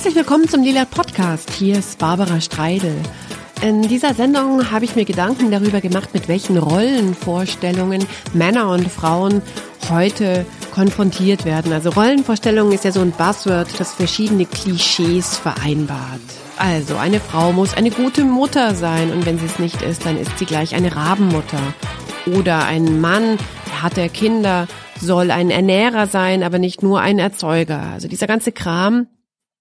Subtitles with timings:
[0.00, 1.50] Herzlich willkommen zum Lila Podcast.
[1.50, 2.96] Hier ist Barbara Streidel.
[3.60, 9.42] In dieser Sendung habe ich mir Gedanken darüber gemacht, mit welchen Rollenvorstellungen Männer und Frauen
[9.90, 11.74] heute konfrontiert werden.
[11.74, 16.22] Also Rollenvorstellungen ist ja so ein Buzzword, das verschiedene Klischees vereinbart.
[16.56, 20.18] Also eine Frau muss eine gute Mutter sein und wenn sie es nicht ist, dann
[20.18, 21.74] ist sie gleich eine Rabenmutter.
[22.38, 23.36] Oder ein Mann,
[23.66, 24.66] der hat der Kinder,
[24.98, 27.82] soll ein Ernährer sein, aber nicht nur ein Erzeuger.
[27.92, 29.06] Also dieser ganze Kram,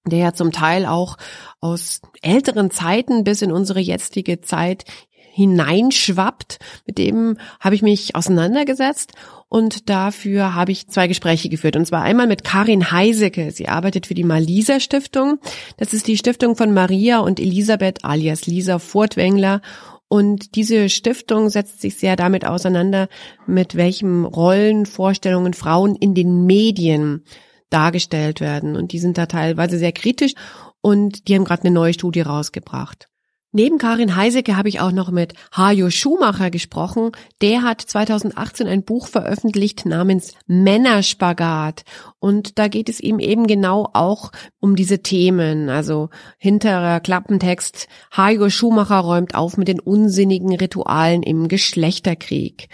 [0.09, 1.17] der ja zum Teil auch
[1.59, 4.85] aus älteren Zeiten bis in unsere jetzige Zeit
[5.31, 6.59] hineinschwappt.
[6.85, 9.13] Mit dem habe ich mich auseinandergesetzt
[9.47, 11.75] und dafür habe ich zwei Gespräche geführt.
[11.75, 13.51] Und zwar einmal mit Karin Heiseke.
[13.51, 15.39] Sie arbeitet für die Malisa Stiftung.
[15.77, 19.61] Das ist die Stiftung von Maria und Elisabeth alias Lisa Furtwängler.
[20.09, 23.07] Und diese Stiftung setzt sich sehr damit auseinander,
[23.45, 27.23] mit welchen Rollenvorstellungen Frauen in den Medien
[27.69, 28.75] dargestellt werden.
[28.75, 30.33] Und die sind da teilweise sehr kritisch
[30.81, 33.09] und die haben gerade eine neue Studie rausgebracht.
[33.51, 37.13] Neben Karin Heisecke habe ich auch noch mit Hajo Schumacher gesprochen.
[37.41, 41.83] Der hat 2018 ein Buch veröffentlicht namens Männerspagat.
[42.19, 45.69] Und da geht es ihm eben genau auch um diese Themen.
[45.69, 47.87] Also hinterer Klappentext.
[48.15, 52.69] Hajo Schumacher räumt auf mit den unsinnigen Ritualen im Geschlechterkrieg.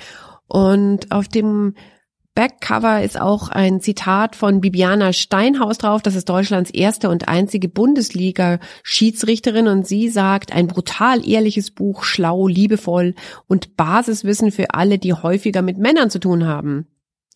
[0.50, 1.76] Und auf dem
[2.36, 6.02] Backcover ist auch ein Zitat von Bibiana Steinhaus drauf.
[6.02, 12.50] Das ist Deutschlands erste und einzige Bundesliga-Schiedsrichterin und sie sagt, ein brutal ehrliches Buch, schlau,
[12.50, 13.16] liebevoll
[13.48, 16.88] und Basiswissen für alle, die häufiger mit Männern zu tun haben.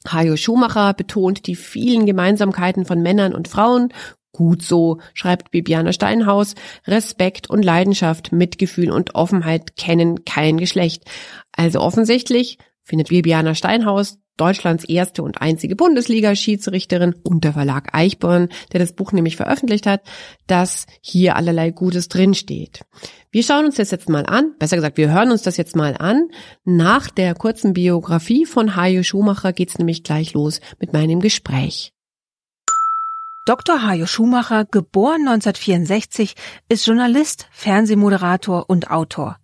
[0.06, 3.94] Hajo Schumacher betont die vielen Gemeinsamkeiten von Männern und Frauen.
[4.34, 6.56] Gut so, schreibt Bibiana Steinhaus.
[6.86, 11.06] Respekt und Leidenschaft, Mitgefühl und Offenheit kennen kein Geschlecht.
[11.54, 18.80] Also offensichtlich findet Bibiana Steinhaus Deutschlands erste und einzige Bundesliga-Schiedsrichterin und der Verlag Eichborn, der
[18.80, 20.02] das Buch nämlich veröffentlicht hat,
[20.48, 22.82] dass hier allerlei Gutes drinsteht.
[23.32, 25.96] Wir schauen uns das jetzt mal an, besser gesagt, wir hören uns das jetzt mal
[25.98, 26.30] an.
[26.66, 31.94] Nach der kurzen Biografie von Hajo Schumacher geht's nämlich gleich los mit meinem Gespräch.
[33.46, 33.82] Dr.
[33.82, 36.36] Hajo Schumacher, geboren 1964,
[36.70, 39.38] ist Journalist, Fernsehmoderator und Autor.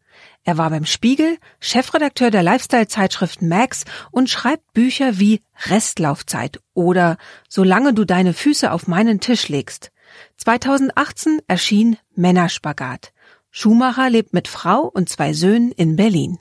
[0.47, 7.17] Er war beim Spiegel, Chefredakteur der Lifestyle-Zeitschrift Max und schreibt Bücher wie Restlaufzeit oder
[7.49, 9.91] Solange du deine Füße auf meinen Tisch legst.
[10.37, 13.11] 2018 erschien Männerspagat.
[13.49, 16.37] Schumacher lebt mit Frau und zwei Söhnen in Berlin.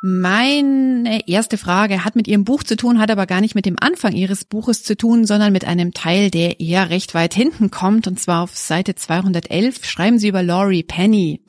[0.00, 3.76] Meine erste Frage hat mit Ihrem Buch zu tun, hat aber gar nicht mit dem
[3.78, 8.08] Anfang Ihres Buches zu tun, sondern mit einem Teil, der eher recht weit hinten kommt.
[8.08, 11.40] Und zwar auf Seite 211 schreiben Sie über Laurie Penny.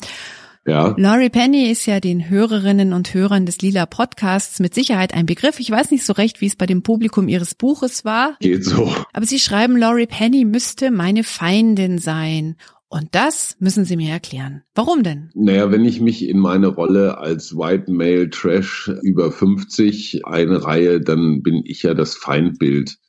[0.66, 0.96] Ja.
[0.98, 5.60] Laurie Penny ist ja den Hörerinnen und Hörern des Lila Podcasts mit Sicherheit ein Begriff.
[5.60, 8.38] Ich weiß nicht so recht, wie es bei dem Publikum ihres Buches war.
[8.40, 8.94] Geht so.
[9.12, 12.56] Aber sie schreiben, Laurie Penny müsste meine Feindin sein.
[12.88, 14.62] Und das müssen Sie mir erklären.
[14.76, 15.32] Warum denn?
[15.34, 21.42] Naja, wenn ich mich in meine Rolle als White Male Trash über 50 einreihe, dann
[21.42, 23.00] bin ich ja das Feindbild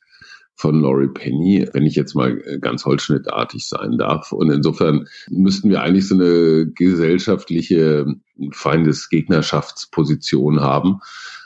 [0.55, 4.31] von Laurie Penny, wenn ich jetzt mal äh, ganz holzschnittartig sein darf.
[4.31, 8.05] Und insofern müssten wir eigentlich so eine gesellschaftliche
[8.51, 11.01] Feindesgegnerschaftsposition haben.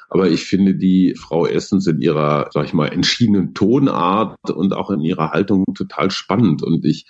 [0.10, 4.90] Aber ich finde die Frau Essens in ihrer, sag ich mal, entschiedenen Tonart und auch
[4.92, 6.64] in ihrer Haltung total spannend.
[6.64, 7.06] Und ich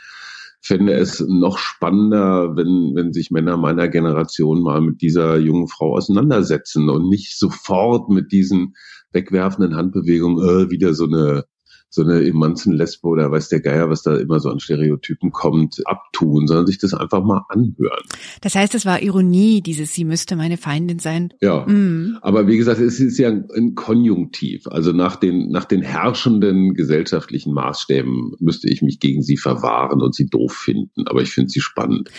[0.61, 5.95] fände es noch spannender, wenn, wenn sich Männer meiner Generation mal mit dieser jungen Frau
[5.95, 8.75] auseinandersetzen und nicht sofort mit diesen
[9.11, 11.45] wegwerfenden Handbewegungen äh, wieder so eine
[11.89, 16.45] so eine Emanzen-Lesbe oder weiß der Geier, was da immer so an Stereotypen kommt, abtun,
[16.47, 18.03] sondern sich das einfach mal anhören.
[18.41, 21.33] Das heißt, es war Ironie, dieses Sie müsste meine Feindin sein.
[21.41, 22.17] Ja, mhm.
[22.21, 24.67] aber wie gesagt, es ist ja ein Konjunktiv.
[24.67, 30.13] Also nach den, nach den herrschenden gesellschaftlichen Maßstäben müsste ich mich gegen sie verwahren und
[30.13, 31.07] sie doof finden.
[31.07, 32.11] Aber ich finde sie spannend.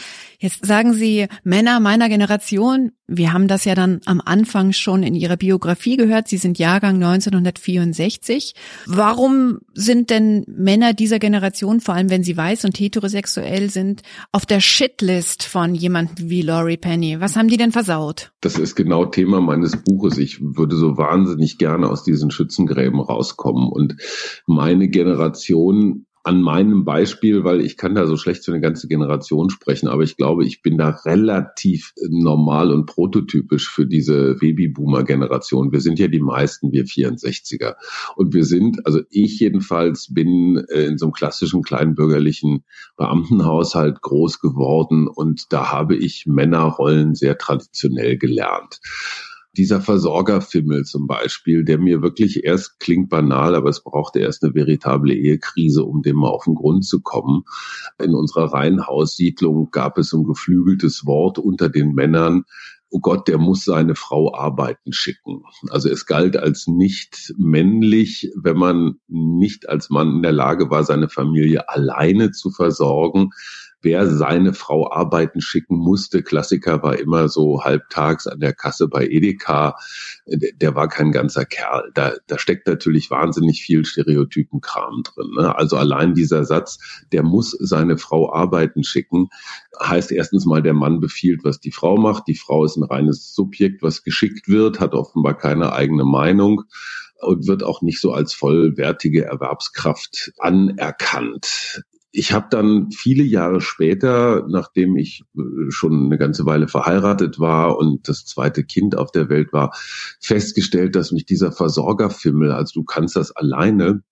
[0.42, 5.14] Jetzt sagen Sie, Männer meiner Generation, wir haben das ja dann am Anfang schon in
[5.14, 8.54] Ihrer Biografie gehört, Sie sind Jahrgang 1964.
[8.86, 14.00] Warum sind denn Männer dieser Generation, vor allem wenn sie weiß und heterosexuell sind,
[14.32, 17.20] auf der Shitlist von jemandem wie Laurie Penny?
[17.20, 18.32] Was haben die denn versaut?
[18.40, 20.16] Das ist genau Thema meines Buches.
[20.16, 23.96] Ich würde so wahnsinnig gerne aus diesen Schützengräben rauskommen und
[24.46, 29.48] meine Generation an meinem Beispiel, weil ich kann da so schlecht für eine ganze Generation
[29.48, 35.72] sprechen, aber ich glaube, ich bin da relativ normal und prototypisch für diese Babyboomer-Generation.
[35.72, 37.76] Wir sind ja die meisten, wir 64er.
[38.16, 42.64] Und wir sind, also ich jedenfalls bin äh, in so einem klassischen kleinbürgerlichen
[42.96, 48.80] Beamtenhaushalt groß geworden und da habe ich Männerrollen sehr traditionell gelernt.
[49.56, 54.54] Dieser Versorgerfimmel zum Beispiel, der mir wirklich erst klingt banal, aber es brauchte erst eine
[54.54, 57.42] veritable Ehekrise, um dem mal auf den Grund zu kommen.
[58.00, 62.44] In unserer Reihenhaussiedlung gab es ein geflügeltes Wort unter den Männern,
[62.90, 65.44] oh Gott, der muss seine Frau arbeiten schicken.
[65.70, 70.84] Also es galt als nicht männlich, wenn man nicht als Mann in der Lage war,
[70.84, 73.30] seine Familie alleine zu versorgen,
[73.82, 76.22] wer seine Frau arbeiten schicken musste.
[76.22, 79.76] Klassiker war immer so halbtags an der Kasse bei Edeka.
[80.26, 81.90] Der war kein ganzer Kerl.
[81.94, 85.30] Da, da steckt natürlich wahnsinnig viel Stereotypenkram drin.
[85.38, 85.56] Ne?
[85.56, 86.78] Also allein dieser Satz,
[87.12, 89.28] der muss seine Frau arbeiten schicken,
[89.80, 92.28] heißt erstens mal, der Mann befiehlt, was die Frau macht.
[92.28, 96.64] Die Frau ist ein reines Subjekt, was geschickt wird, hat offenbar keine eigene Meinung
[97.20, 104.46] und wird auch nicht so als vollwertige Erwerbskraft anerkannt ich habe dann viele Jahre später,
[104.48, 109.28] nachdem ich äh, schon eine ganze Weile verheiratet war und das zweite Kind auf der
[109.28, 109.72] Welt war,
[110.20, 114.02] festgestellt, dass mich dieser Versorgerfimmel, also du kannst das alleine,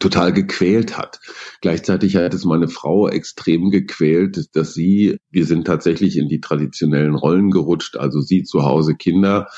[0.00, 1.20] total gequält hat.
[1.60, 7.14] Gleichzeitig hat es meine Frau extrem gequält, dass sie, wir sind tatsächlich in die traditionellen
[7.14, 9.48] Rollen gerutscht, also sie zu Hause Kinder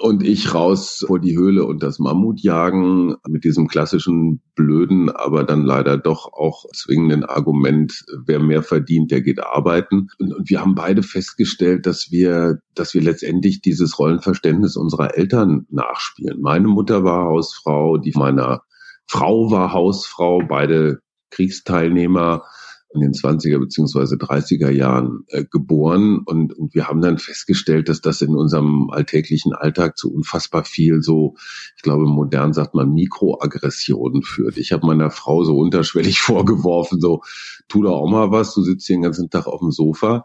[0.00, 5.44] und ich raus vor die Höhle und das Mammut jagen mit diesem klassischen blöden, aber
[5.44, 10.08] dann leider doch auch zwingenden Argument, wer mehr verdient, der geht arbeiten.
[10.18, 15.66] Und, und wir haben beide festgestellt, dass wir, dass wir letztendlich dieses Rollenverständnis unserer Eltern
[15.68, 16.40] nachspielen.
[16.40, 18.62] Meine Mutter war Hausfrau, die meiner
[19.06, 21.00] Frau war Hausfrau, beide
[21.30, 22.44] Kriegsteilnehmer
[22.92, 28.00] in den 20er beziehungsweise 30er Jahren äh, geboren und, und wir haben dann festgestellt, dass
[28.00, 31.36] das in unserem alltäglichen Alltag zu unfassbar viel so,
[31.76, 34.56] ich glaube modern sagt man Mikroaggressionen führt.
[34.56, 37.22] Ich habe meiner Frau so unterschwellig vorgeworfen, so
[37.68, 40.24] tu doch auch mal was, du sitzt hier den ganzen Tag auf dem Sofa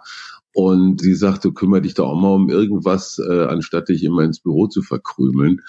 [0.54, 4.40] und sie sagte, kümmere dich doch auch mal um irgendwas, äh, anstatt dich immer ins
[4.40, 5.62] Büro zu verkrümeln.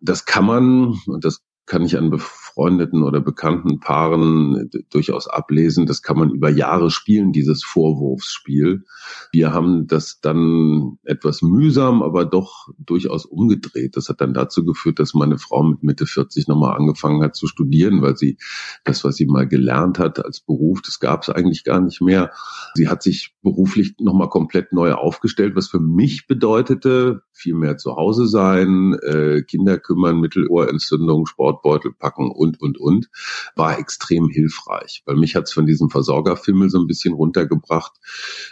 [0.00, 5.86] Das kann man, und das kann ich an befreundeten oder bekannten Paaren durchaus ablesen.
[5.86, 8.84] Das kann man über Jahre spielen, dieses Vorwurfsspiel.
[9.30, 13.96] Wir haben das dann etwas mühsam, aber doch durchaus umgedreht.
[13.96, 17.46] Das hat dann dazu geführt, dass meine Frau mit Mitte 40 nochmal angefangen hat zu
[17.46, 18.38] studieren, weil sie
[18.84, 22.32] das, was sie mal gelernt hat als Beruf, das gab es eigentlich gar nicht mehr.
[22.74, 27.94] Sie hat sich beruflich nochmal komplett neu aufgestellt, was für mich bedeutete, viel mehr zu
[27.94, 31.26] Hause sein, äh, Kinder kümmern, Mittelohrentzündung,
[31.58, 33.08] Sportbeutel packen und, und, und,
[33.56, 35.02] war extrem hilfreich.
[35.06, 37.92] Weil mich hat's von diesem Versorgerfimmel so ein bisschen runtergebracht.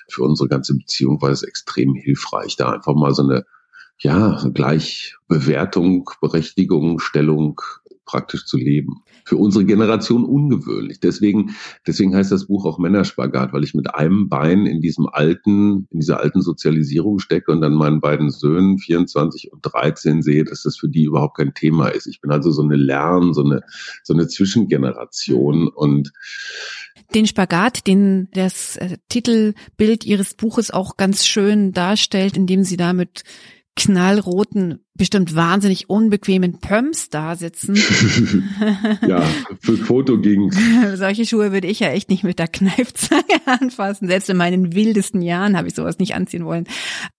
[0.09, 3.45] Für unsere ganze Beziehung war es extrem hilfreich, da einfach mal so eine
[3.99, 7.61] ja, Gleichbewertung, Berechtigung, Stellung
[8.07, 9.03] praktisch zu leben.
[9.25, 11.01] Für unsere Generation ungewöhnlich.
[11.01, 11.57] Deswegen,
[11.87, 16.01] deswegen heißt das Buch auch Männerspagat, weil ich mit einem Bein in diesem alten, in
[16.01, 20.79] dieser alten Sozialisierung stecke und dann meinen beiden Söhnen, 24 und 13, sehe, dass das
[20.79, 22.07] für die überhaupt kein Thema ist.
[22.07, 23.63] Ich bin also so eine Lern, so eine,
[24.03, 26.13] so eine Zwischengeneration und
[27.15, 33.23] den Spagat, den das äh, Titelbild Ihres Buches auch ganz schön darstellt, indem Sie damit
[33.77, 37.77] knallroten, bestimmt wahnsinnig unbequemen Pumps da sitzen.
[39.07, 39.23] ja,
[39.61, 40.51] für Foto ging.
[40.95, 44.09] Solche Schuhe würde ich ja echt nicht mit der Kneifzange anfassen.
[44.09, 46.67] Selbst in meinen wildesten Jahren habe ich sowas nicht anziehen wollen.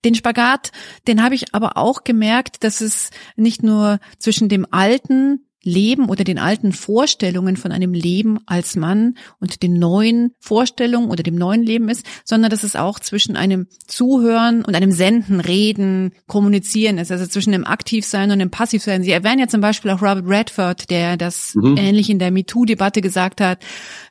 [0.04, 0.72] Den Spagat,
[1.08, 6.24] den habe ich aber auch gemerkt, dass es nicht nur zwischen dem alten Leben oder
[6.24, 11.62] den alten Vorstellungen von einem Leben als Mann und den neuen Vorstellungen oder dem neuen
[11.62, 17.12] Leben ist, sondern dass es auch zwischen einem Zuhören und einem Senden, Reden, Kommunizieren ist,
[17.12, 19.04] also zwischen dem Aktivsein und dem Passivsein.
[19.04, 21.76] Sie erwähnen ja zum Beispiel auch Robert Redford, der das mhm.
[21.78, 23.60] ähnlich in der MeToo-Debatte gesagt hat.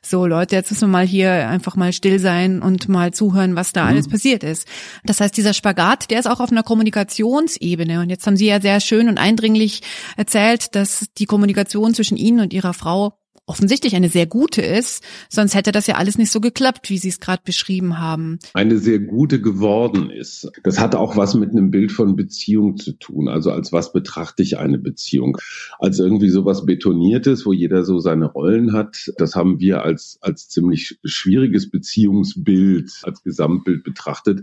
[0.03, 3.73] So Leute, jetzt müssen wir mal hier einfach mal still sein und mal zuhören, was
[3.73, 3.89] da mhm.
[3.89, 4.67] alles passiert ist.
[5.05, 7.99] Das heißt, dieser Spagat, der ist auch auf einer Kommunikationsebene.
[8.01, 9.81] Und jetzt haben Sie ja sehr schön und eindringlich
[10.17, 11.46] erzählt, dass die Kommunikation
[11.93, 16.17] zwischen Ihnen und Ihrer Frau offensichtlich eine sehr gute ist, sonst hätte das ja alles
[16.17, 18.39] nicht so geklappt, wie Sie es gerade beschrieben haben.
[18.53, 20.51] Eine sehr gute geworden ist.
[20.63, 23.29] Das hat auch was mit einem Bild von Beziehung zu tun.
[23.29, 25.37] Also als was betrachte ich eine Beziehung?
[25.79, 29.11] Als irgendwie sowas Betoniertes, wo jeder so seine Rollen hat.
[29.17, 34.41] Das haben wir als, als ziemlich schwieriges Beziehungsbild, als Gesamtbild betrachtet.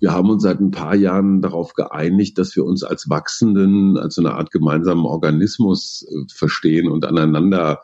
[0.00, 4.14] Wir haben uns seit ein paar Jahren darauf geeinigt, dass wir uns als Wachsenden, als
[4.14, 7.82] so eine Art gemeinsamen Organismus äh, verstehen und aneinander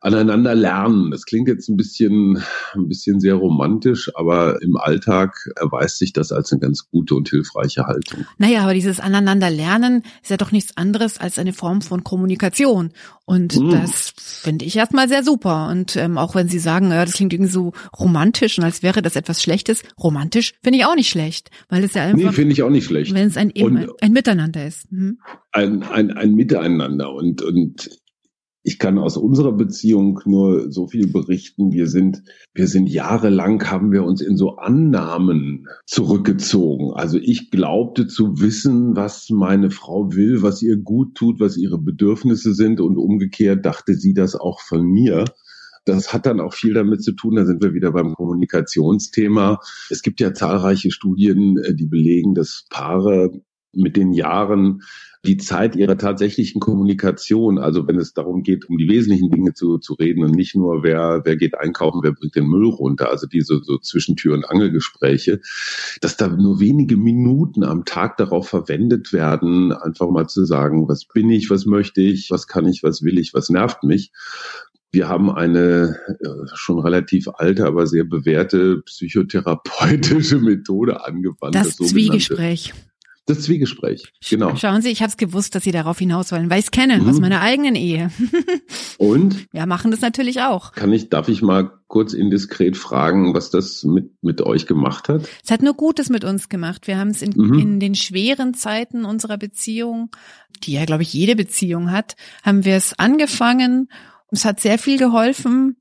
[0.00, 1.10] aneinander lernen.
[1.10, 2.42] Das klingt jetzt ein bisschen,
[2.74, 7.28] ein bisschen sehr romantisch, aber im Alltag erweist sich das als eine ganz gute und
[7.28, 8.24] hilfreiche Haltung.
[8.38, 12.92] Naja, aber dieses aneinander lernen ist ja doch nichts anderes als eine Form von Kommunikation.
[13.26, 13.70] Und mm.
[13.70, 15.68] das finde ich erstmal sehr super.
[15.70, 19.02] Und ähm, auch wenn Sie sagen, ja, das klingt irgendwie so romantisch und als wäre
[19.02, 22.30] das etwas Schlechtes, romantisch finde ich auch nicht schlecht, weil es ja einfach.
[22.30, 23.14] Nee, finde ich auch nicht schlecht.
[23.14, 24.90] Wenn es ein, eben ein, ein Miteinander ist.
[24.90, 25.18] Mhm.
[25.52, 27.12] Ein, ein, ein Miteinander.
[27.12, 27.99] Und, und
[28.62, 31.72] ich kann aus unserer Beziehung nur so viel berichten.
[31.72, 36.92] Wir sind, wir sind jahrelang haben wir uns in so Annahmen zurückgezogen.
[36.92, 41.78] Also ich glaubte zu wissen, was meine Frau will, was ihr gut tut, was ihre
[41.78, 45.24] Bedürfnisse sind und umgekehrt dachte sie das auch von mir.
[45.86, 49.60] Das hat dann auch viel damit zu tun, da sind wir wieder beim Kommunikationsthema.
[49.88, 53.30] Es gibt ja zahlreiche Studien, äh, die belegen, dass Paare
[53.72, 54.82] mit den Jahren
[55.24, 59.76] die Zeit ihrer tatsächlichen Kommunikation, also wenn es darum geht, um die wesentlichen Dinge zu,
[59.76, 63.26] zu reden und nicht nur, wer, wer geht einkaufen, wer bringt den Müll runter, also
[63.26, 65.40] diese so Zwischentür- und Angelgespräche,
[66.00, 71.04] dass da nur wenige Minuten am Tag darauf verwendet werden, einfach mal zu sagen, was
[71.04, 74.12] bin ich, was möchte ich, was kann ich, was will ich, was nervt mich.
[74.92, 81.54] Wir haben eine äh, schon relativ alte, aber sehr bewährte psychotherapeutische Methode angewandt.
[81.54, 82.72] Das, das Zwiegespräch.
[83.26, 84.56] Das Zwiegespräch, genau.
[84.56, 86.98] Schauen Sie, ich habe es gewusst, dass Sie darauf hinaus wollen, weil ich es kenne
[86.98, 87.08] mhm.
[87.08, 88.10] aus meiner eigenen Ehe.
[88.98, 89.46] Und?
[89.52, 90.72] Ja, machen das natürlich auch.
[90.72, 95.28] Kann ich, darf ich mal kurz indiskret fragen, was das mit, mit euch gemacht hat?
[95.44, 96.86] Es hat nur Gutes mit uns gemacht.
[96.86, 97.58] Wir haben es in, mhm.
[97.58, 100.10] in den schweren Zeiten unserer Beziehung,
[100.64, 103.88] die ja, glaube ich, jede Beziehung hat, haben wir es angefangen.
[104.30, 105.76] Es hat sehr viel geholfen,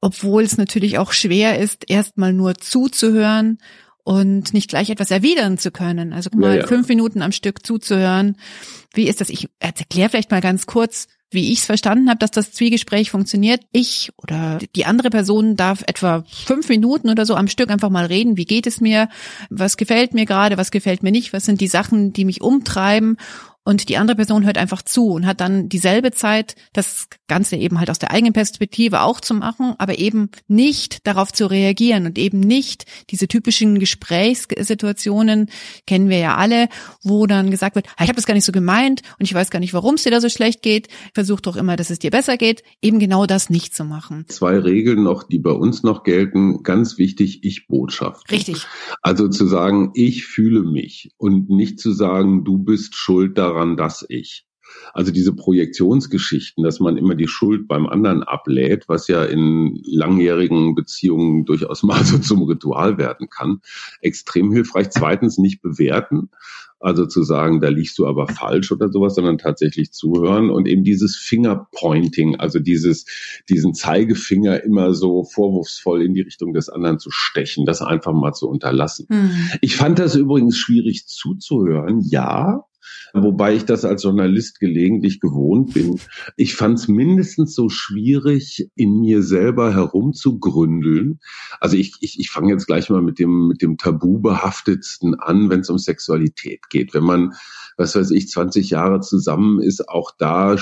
[0.00, 3.58] obwohl es natürlich auch schwer ist, erstmal nur zuzuhören
[4.04, 6.12] und nicht gleich etwas erwidern zu können.
[6.12, 6.66] Also mal ja, ja.
[6.66, 8.36] fünf Minuten am Stück zuzuhören.
[8.94, 9.30] Wie ist das?
[9.30, 13.62] Ich erkläre vielleicht mal ganz kurz, wie ich es verstanden habe, dass das Zwiegespräch funktioniert.
[13.72, 18.06] Ich oder die andere Person darf etwa fünf Minuten oder so am Stück einfach mal
[18.06, 18.36] reden.
[18.36, 19.08] Wie geht es mir?
[19.48, 20.58] Was gefällt mir gerade?
[20.58, 21.32] Was gefällt mir nicht?
[21.32, 23.16] Was sind die Sachen, die mich umtreiben?
[23.64, 27.78] Und die andere Person hört einfach zu und hat dann dieselbe Zeit, das Ganze eben
[27.78, 32.18] halt aus der eigenen Perspektive auch zu machen, aber eben nicht darauf zu reagieren und
[32.18, 35.48] eben nicht diese typischen Gesprächssituationen,
[35.86, 36.68] kennen wir ja alle,
[37.02, 39.60] wo dann gesagt wird, ich habe das gar nicht so gemeint und ich weiß gar
[39.60, 42.36] nicht, warum es dir da so schlecht geht, versuch doch immer, dass es dir besser
[42.36, 44.24] geht, eben genau das nicht zu machen.
[44.28, 48.30] Zwei Regeln noch, die bei uns noch gelten, ganz wichtig, Ich-Botschaft.
[48.30, 48.66] Richtig.
[49.02, 53.76] Also zu sagen, ich fühle mich und nicht zu sagen, du bist schuld daran, daran,
[53.76, 54.46] dass ich.
[54.94, 60.74] Also diese Projektionsgeschichten, dass man immer die Schuld beim anderen ablädt, was ja in langjährigen
[60.74, 63.60] Beziehungen durchaus mal so zum Ritual werden kann,
[64.00, 64.90] extrem hilfreich.
[64.90, 66.30] Zweitens nicht bewerten,
[66.80, 70.82] also zu sagen, da liegst du aber falsch oder sowas, sondern tatsächlich zuhören und eben
[70.82, 73.06] dieses Fingerpointing, also dieses,
[73.48, 78.32] diesen Zeigefinger immer so vorwurfsvoll in die Richtung des anderen zu stechen, das einfach mal
[78.32, 79.06] zu unterlassen.
[79.08, 79.30] Mhm.
[79.60, 82.64] Ich fand das übrigens schwierig zuzuhören, ja,
[83.12, 86.00] wobei ich das als Journalist gelegentlich gewohnt bin.
[86.36, 91.20] Ich fand es mindestens so schwierig, in mir selber herumzugründeln.
[91.60, 95.60] Also ich, ich, ich fange jetzt gleich mal mit dem, mit dem tabubehaftetsten an, wenn
[95.60, 96.94] es um Sexualität geht.
[96.94, 97.32] Wenn man,
[97.76, 100.56] was weiß ich, 20 Jahre zusammen ist, auch da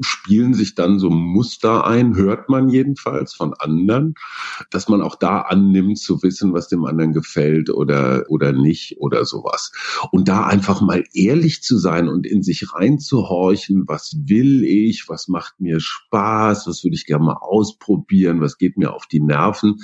[0.00, 4.14] spielen sich dann so Muster ein, hört man jedenfalls von anderen,
[4.70, 9.24] dass man auch da annimmt zu wissen, was dem anderen gefällt oder, oder nicht oder
[9.24, 9.72] sowas.
[10.10, 15.28] Und da einfach mal ehrlich zu sein und in sich reinzuhorchen, was will ich, was
[15.28, 19.76] macht mir Spaß, was würde ich gerne mal ausprobieren, was geht mir auf die Nerven.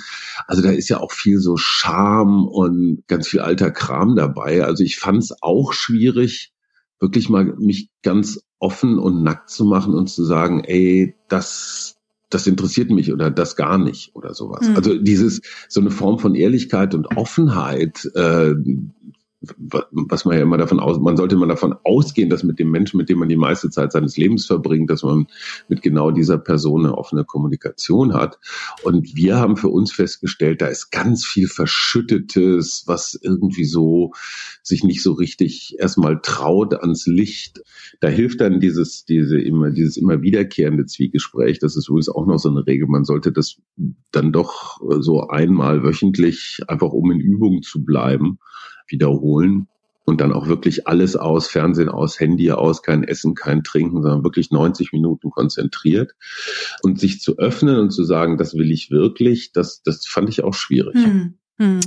[0.47, 4.63] Also da ist ja auch viel so Charme und ganz viel alter Kram dabei.
[4.63, 6.53] Also ich fand es auch schwierig,
[6.99, 11.97] wirklich mal mich ganz offen und nackt zu machen und zu sagen, ey, das,
[12.29, 14.67] das interessiert mich oder das gar nicht oder sowas.
[14.67, 14.75] Mhm.
[14.75, 18.55] Also dieses, so eine Form von Ehrlichkeit und Offenheit, äh,
[19.39, 22.97] was man ja immer davon aus, man sollte immer davon ausgehen, dass mit dem Menschen,
[22.97, 25.27] mit dem man die meiste Zeit seines Lebens verbringt, dass man
[25.67, 28.39] mit genau dieser Person eine offene Kommunikation hat.
[28.83, 34.13] Und wir haben für uns festgestellt, da ist ganz viel Verschüttetes, was irgendwie so
[34.63, 37.61] sich nicht so richtig erstmal traut ans Licht.
[37.99, 41.59] Da hilft dann dieses, diese immer, dieses immer wiederkehrende Zwiegespräch.
[41.59, 42.87] Das ist übrigens auch noch so eine Regel.
[42.87, 43.57] Man sollte das
[44.11, 48.39] dann doch so einmal wöchentlich einfach um in Übung zu bleiben
[48.89, 49.67] wiederholen
[50.05, 54.23] und dann auch wirklich alles aus, Fernsehen aus, Handy aus, kein Essen, kein Trinken, sondern
[54.23, 56.13] wirklich 90 Minuten konzentriert
[56.81, 60.45] und sich zu öffnen und zu sagen, das will ich wirklich, das, das fand ich
[60.45, 60.95] auch schwierig.
[60.95, 61.79] Hm, hm.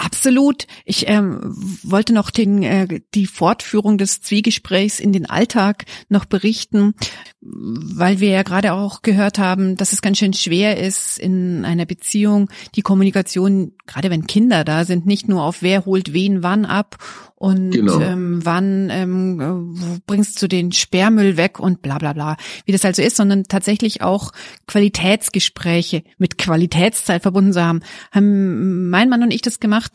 [0.00, 0.68] Absolut.
[0.84, 1.40] Ich ähm,
[1.82, 6.94] wollte noch den, äh, die Fortführung des Zwiegesprächs in den Alltag noch berichten,
[7.40, 11.84] weil wir ja gerade auch gehört haben, dass es ganz schön schwer ist in einer
[11.84, 16.64] Beziehung die Kommunikation, gerade wenn Kinder da sind, nicht nur auf wer holt wen wann
[16.64, 16.98] ab
[17.38, 18.00] und genau.
[18.00, 23.00] ähm, wann ähm, bringst du den Sperrmüll weg und bla bla bla, wie das also
[23.00, 24.32] ist, sondern tatsächlich auch
[24.66, 27.80] Qualitätsgespräche mit Qualitätszeit verbunden zu haben.
[28.10, 29.87] Haben mein Mann und ich das gemacht,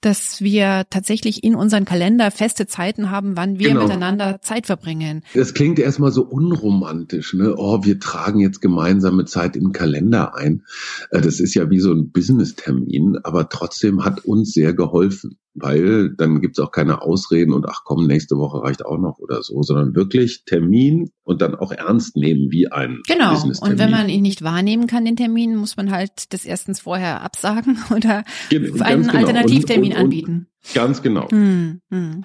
[0.00, 3.82] dass wir tatsächlich in unseren Kalender feste Zeiten haben, wann wir genau.
[3.82, 5.22] miteinander Zeit verbringen.
[5.34, 7.54] Das klingt erstmal so unromantisch, ne?
[7.56, 10.64] Oh, wir tragen jetzt gemeinsame Zeit in den Kalender ein.
[11.10, 16.10] Äh, das ist ja wie so ein Business-Termin, aber trotzdem hat uns sehr geholfen weil
[16.10, 19.62] dann gibt's auch keine Ausreden und ach komm, nächste Woche reicht auch noch oder so,
[19.62, 23.40] sondern wirklich Termin und dann auch ernst nehmen wie ein Genau.
[23.42, 27.22] Und wenn man ihn nicht wahrnehmen kann, den Termin, muss man halt das erstens vorher
[27.22, 29.18] absagen oder Ge einen genau.
[29.18, 30.46] Alternativtermin und, und, und, anbieten.
[30.74, 31.30] Ganz genau.
[31.30, 32.22] Hm, hm.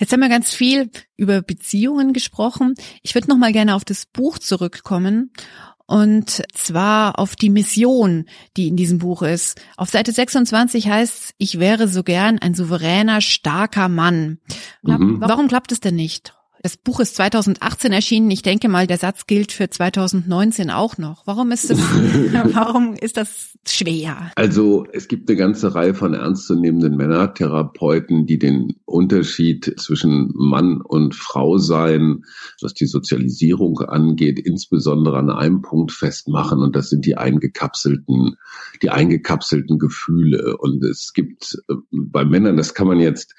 [0.00, 2.74] Jetzt haben wir ganz viel über Beziehungen gesprochen.
[3.02, 5.32] Ich würde noch mal gerne auf das Buch zurückkommen
[5.88, 8.26] und zwar auf die Mission,
[8.58, 9.58] die in diesem Buch ist.
[9.78, 14.38] Auf Seite 26 heißt ich wäre so gern ein souveräner, starker Mann.
[14.82, 15.20] Mhm.
[15.20, 16.37] Warum klappt es denn nicht?
[16.62, 18.30] Das Buch ist 2018 erschienen.
[18.30, 21.26] Ich denke mal, der Satz gilt für 2019 auch noch.
[21.26, 21.78] Warum ist das,
[22.52, 24.32] warum ist das schwer?
[24.34, 31.14] Also, es gibt eine ganze Reihe von ernstzunehmenden Männertherapeuten, die den Unterschied zwischen Mann und
[31.14, 32.24] Frau sein,
[32.60, 36.60] was die Sozialisierung angeht, insbesondere an einem Punkt festmachen.
[36.60, 38.36] Und das sind die eingekapselten,
[38.82, 40.56] die eingekapselten Gefühle.
[40.56, 43.34] Und es gibt äh, bei Männern, das kann man jetzt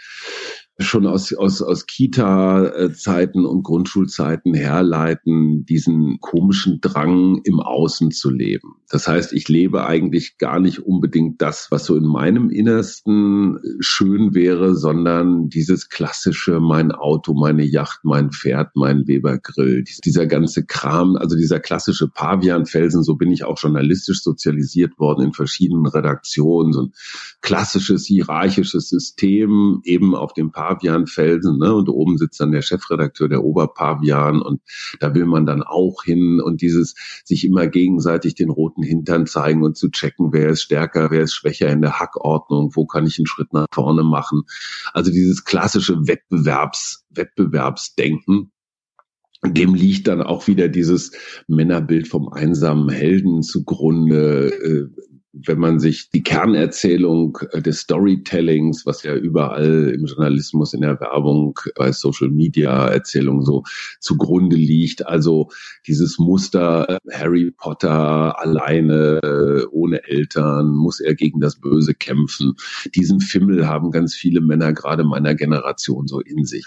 [0.79, 8.75] schon aus, aus, aus Kita-Zeiten und Grundschulzeiten herleiten, diesen komischen Drang im Außen zu leben.
[8.89, 14.33] Das heißt, ich lebe eigentlich gar nicht unbedingt das, was so in meinem Innersten schön
[14.33, 21.17] wäre, sondern dieses klassische, mein Auto, meine Yacht, mein Pferd, mein Webergrill, dieser ganze Kram,
[21.17, 26.83] also dieser klassische Pavianfelsen, so bin ich auch journalistisch sozialisiert worden in verschiedenen Redaktionen, so
[26.83, 26.93] ein
[27.41, 31.73] klassisches hierarchisches System eben auf dem Pavian Pavianfelsen, ne?
[31.73, 34.61] Und oben sitzt dann der Chefredakteur, der Oberpavian und
[34.99, 36.95] da will man dann auch hin und dieses
[37.25, 41.33] sich immer gegenseitig den roten Hintern zeigen und zu checken, wer ist stärker, wer ist
[41.33, 44.43] schwächer in der Hackordnung, wo kann ich einen Schritt nach vorne machen.
[44.93, 48.51] Also dieses klassische Wettbewerbs, Wettbewerbsdenken,
[49.45, 51.11] dem liegt dann auch wieder dieses
[51.47, 59.03] Männerbild vom einsamen Helden zugrunde, äh, wenn man sich die Kernerzählung äh, des Storytellings, was
[59.03, 63.63] ja überall im Journalismus, in der Werbung, bei Social Media Erzählungen so
[63.99, 65.49] zugrunde liegt, also
[65.87, 72.53] dieses Muster äh, Harry Potter alleine, äh, ohne Eltern, muss er gegen das Böse kämpfen.
[72.95, 76.65] Diesen Fimmel haben ganz viele Männer gerade meiner Generation so in sich.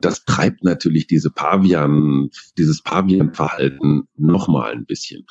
[0.00, 5.24] Das treibt natürlich diese Pavian, dieses Pavian-Verhalten nochmal ein bisschen.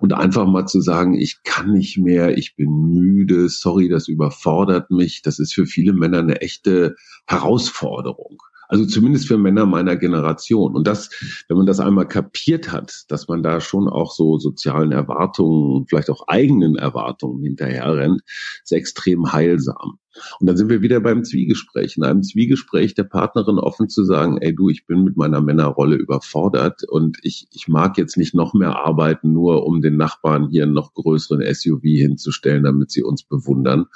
[0.00, 4.90] Und einfach mal zu sagen, ich kann nicht mehr ich bin müde, sorry, das überfordert
[4.90, 5.22] mich.
[5.22, 8.38] Das ist für viele Männer eine echte Herausforderung.
[8.72, 10.74] Also zumindest für Männer meiner Generation.
[10.74, 11.10] Und das,
[11.46, 16.08] wenn man das einmal kapiert hat, dass man da schon auch so sozialen Erwartungen, vielleicht
[16.08, 18.22] auch eigenen Erwartungen hinterher rennt,
[18.62, 19.98] ist extrem heilsam.
[20.40, 21.96] Und dann sind wir wieder beim Zwiegespräch.
[21.96, 25.96] In einem Zwiegespräch der Partnerin offen zu sagen, ey du, ich bin mit meiner Männerrolle
[25.96, 30.64] überfordert und ich, ich mag jetzt nicht noch mehr arbeiten, nur um den Nachbarn hier
[30.64, 33.86] einen noch größeren SUV hinzustellen, damit sie uns bewundern.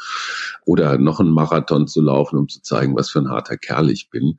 [0.64, 4.10] Oder noch einen Marathon zu laufen, um zu zeigen, was für ein harter Kerl ich
[4.10, 4.36] bin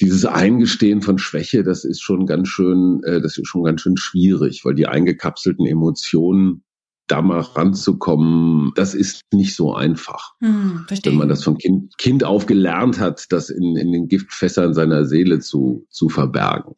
[0.00, 3.96] dieses Eingestehen von Schwäche, das ist schon ganz schön, äh, das ist schon ganz schön
[3.96, 6.63] schwierig, weil die eingekapselten Emotionen
[7.06, 10.34] da mal ranzukommen, das ist nicht so einfach.
[10.40, 14.74] Hm, Wenn man das von kind, kind auf gelernt hat, das in, in den Giftfässern
[14.74, 16.74] seiner Seele zu, zu verbergen.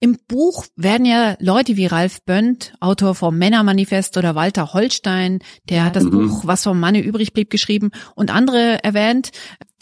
[0.00, 5.84] Im Buch werden ja Leute wie Ralf Bönd, Autor vom Männermanifest oder Walter Holstein, der
[5.84, 6.10] hat das mhm.
[6.10, 9.32] Buch Was vom Manne übrig blieb geschrieben und andere erwähnt,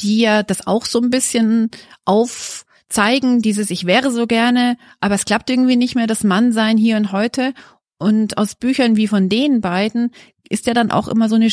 [0.00, 1.70] die ja das auch so ein bisschen
[2.06, 6.96] aufzeigen, dieses Ich wäre so gerne, aber es klappt irgendwie nicht mehr, das Mannsein hier
[6.96, 7.52] und heute.
[7.98, 10.10] Und aus Büchern wie von den beiden
[10.48, 11.50] ist ja dann auch immer so eine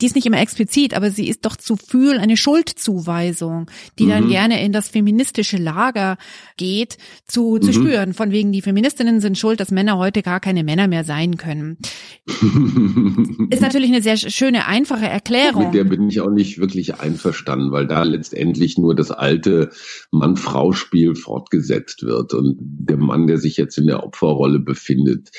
[0.00, 4.10] die ist nicht immer explizit, aber sie ist doch zu fühlen eine Schuldzuweisung, die mhm.
[4.10, 6.16] dann gerne in das feministische Lager
[6.56, 7.72] geht, zu, zu mhm.
[7.72, 8.14] spüren.
[8.14, 11.78] Von wegen, die Feministinnen sind schuld, dass Männer heute gar keine Männer mehr sein können.
[13.50, 15.64] Ist natürlich eine sehr schöne, einfache Erklärung.
[15.64, 19.70] Mit der bin ich auch nicht wirklich einverstanden, weil da letztendlich nur das alte
[20.10, 22.34] Mann-Frau-Spiel fortgesetzt wird.
[22.34, 25.30] Und der Mann, der sich jetzt in der Opferrolle befindet,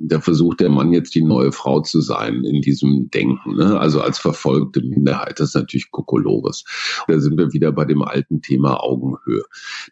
[0.00, 3.56] da versucht der Mann jetzt die neue Frau zu sein in diesem Denken.
[3.56, 3.78] Ne?
[3.82, 5.40] Also als verfolgte Minderheit.
[5.40, 6.62] Das ist natürlich Kokolores.
[7.08, 9.42] Da sind wir wieder bei dem alten Thema Augenhöhe.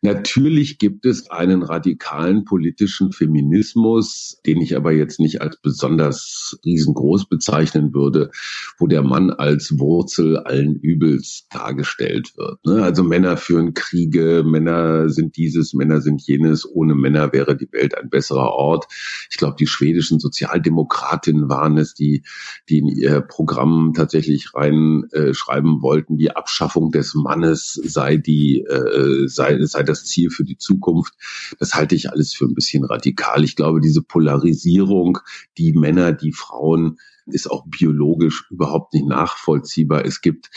[0.01, 7.29] Natürlich gibt es einen radikalen politischen Feminismus, den ich aber jetzt nicht als besonders riesengroß
[7.29, 8.31] bezeichnen würde,
[8.79, 12.65] wo der Mann als Wurzel allen Übels dargestellt wird.
[12.65, 12.85] Ne?
[12.85, 16.65] Also Männer führen Kriege, Männer sind dieses, Männer sind jenes.
[16.65, 18.87] Ohne Männer wäre die Welt ein besserer Ort.
[19.33, 22.23] Ich glaube, die schwedischen Sozialdemokratinnen waren es, die,
[22.69, 29.27] die in ihr Programm tatsächlich reinschreiben äh, wollten, die Abschaffung des Mannes sei die, äh,
[29.27, 31.15] sei, sei das Ziel für die Zukunft.
[31.59, 33.45] Das halte ich alles für ein bisschen radikal.
[33.45, 35.19] Ich glaube, diese Polarisierung,
[35.59, 40.05] die Männer, die Frauen ist auch biologisch überhaupt nicht nachvollziehbar.
[40.05, 40.51] Es gibt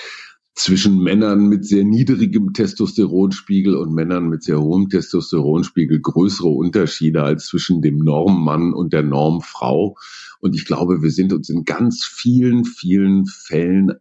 [0.56, 7.48] zwischen Männern mit sehr niedrigem Testosteronspiegel und Männern mit sehr hohem Testosteronspiegel größere Unterschiede als
[7.48, 9.98] zwischen dem Normmann und der Normfrau.
[10.40, 13.94] Und ich glaube, wir sind uns in ganz vielen, vielen Fällen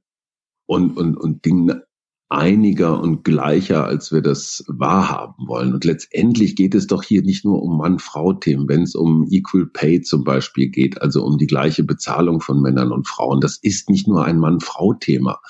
[0.67, 1.83] und, und, und Dingen
[2.33, 5.75] einiger und gleicher, als wir das wahrhaben wollen.
[5.75, 10.01] Und letztendlich geht es doch hier nicht nur um Mann-Frau-Themen, wenn es um Equal Pay
[10.01, 13.40] zum Beispiel geht, also um die gleiche Bezahlung von Männern und Frauen.
[13.40, 15.42] Das ist nicht nur ein Mann-Frau-Thema.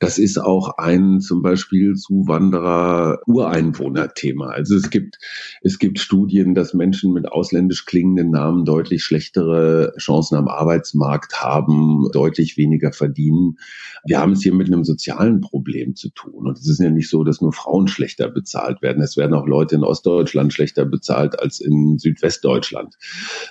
[0.00, 4.48] Das ist auch ein zum Beispiel Zuwanderer-Ureinwohner-Thema.
[4.48, 5.18] Also es gibt,
[5.62, 12.10] es gibt Studien, dass Menschen mit ausländisch klingenden Namen deutlich schlechtere Chancen am Arbeitsmarkt haben,
[12.12, 13.56] deutlich weniger verdienen.
[14.04, 16.46] Wir haben es hier mit einem sozialen Problem zu tun.
[16.46, 19.02] Und es ist ja nicht so, dass nur Frauen schlechter bezahlt werden.
[19.02, 22.96] Es werden auch Leute in Ostdeutschland schlechter bezahlt als in Südwestdeutschland.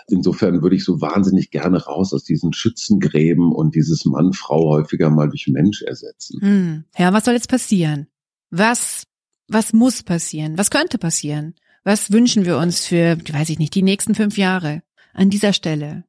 [0.09, 5.29] Insofern würde ich so wahnsinnig gerne raus aus diesen Schützengräben und dieses Mann-Frau häufiger mal
[5.29, 6.41] durch Mensch ersetzen.
[6.41, 6.83] Hm.
[6.97, 8.07] Ja, was soll jetzt passieren?
[8.49, 9.03] Was,
[9.47, 10.57] was muss passieren?
[10.57, 11.55] Was könnte passieren?
[11.83, 16.03] Was wünschen wir uns für, weiß ich nicht, die nächsten fünf Jahre an dieser Stelle?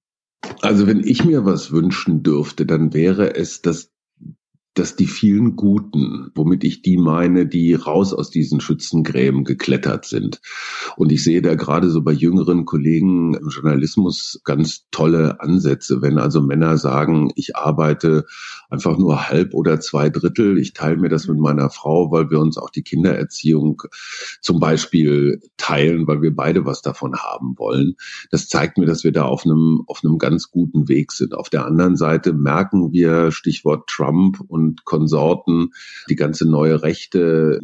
[0.60, 3.90] Also wenn ich mir was wünschen dürfte, dann wäre es, dass
[4.74, 10.40] dass die vielen Guten, womit ich die meine, die raus aus diesen Schützengräben geklettert sind.
[10.96, 16.18] Und ich sehe da gerade so bei jüngeren Kollegen im Journalismus ganz tolle Ansätze, wenn
[16.18, 18.24] also Männer sagen, ich arbeite
[18.70, 22.38] einfach nur halb oder zwei Drittel, ich teile mir das mit meiner Frau, weil wir
[22.38, 23.82] uns auch die Kindererziehung
[24.40, 27.94] zum Beispiel teilen, weil wir beide was davon haben wollen.
[28.30, 31.34] Das zeigt mir, dass wir da auf einem, auf einem ganz guten Weg sind.
[31.34, 35.70] Auf der anderen Seite merken wir, Stichwort Trump und und Konsorten,
[36.10, 37.60] die ganze neue Rechte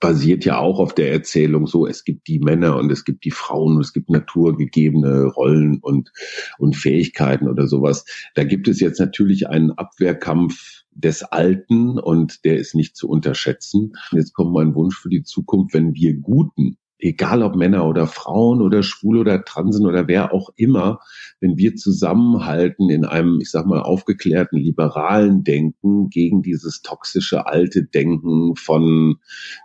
[0.00, 3.32] basiert ja auch auf der Erzählung so, es gibt die Männer und es gibt die
[3.32, 6.12] Frauen und es gibt naturgegebene Rollen und,
[6.58, 8.04] und Fähigkeiten oder sowas.
[8.34, 13.94] Da gibt es jetzt natürlich einen Abwehrkampf des Alten und der ist nicht zu unterschätzen.
[14.12, 18.60] Jetzt kommt mein Wunsch für die Zukunft, wenn wir Guten egal ob Männer oder Frauen
[18.60, 21.00] oder Schwule oder Transen oder wer auch immer,
[21.40, 27.84] wenn wir zusammenhalten in einem, ich sag mal, aufgeklärten liberalen Denken gegen dieses toxische alte
[27.84, 29.16] Denken von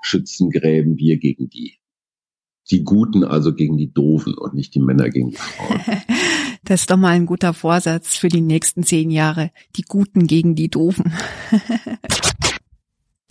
[0.01, 1.79] Schützengräben, wir gegen die.
[2.71, 5.81] Die Guten also gegen die Doofen und nicht die Männer gegen die Frauen.
[6.65, 9.51] Das ist doch mal ein guter Vorsatz für die nächsten zehn Jahre.
[9.75, 11.11] Die Guten gegen die Doofen.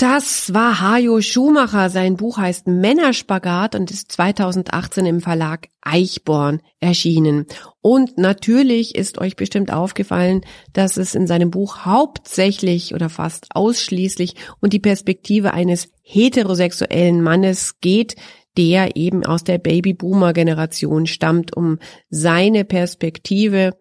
[0.03, 1.89] Das war Hajo Schumacher.
[1.89, 7.47] Sein Buch heißt Männerspagat und ist 2018 im Verlag Eichborn erschienen.
[7.83, 10.41] Und natürlich ist euch bestimmt aufgefallen,
[10.73, 17.79] dass es in seinem Buch hauptsächlich oder fast ausschließlich um die Perspektive eines heterosexuellen Mannes
[17.81, 18.17] geht,
[18.57, 21.79] der eben aus der Babyboomer-Generation stammt, um
[22.11, 23.77] seine Perspektive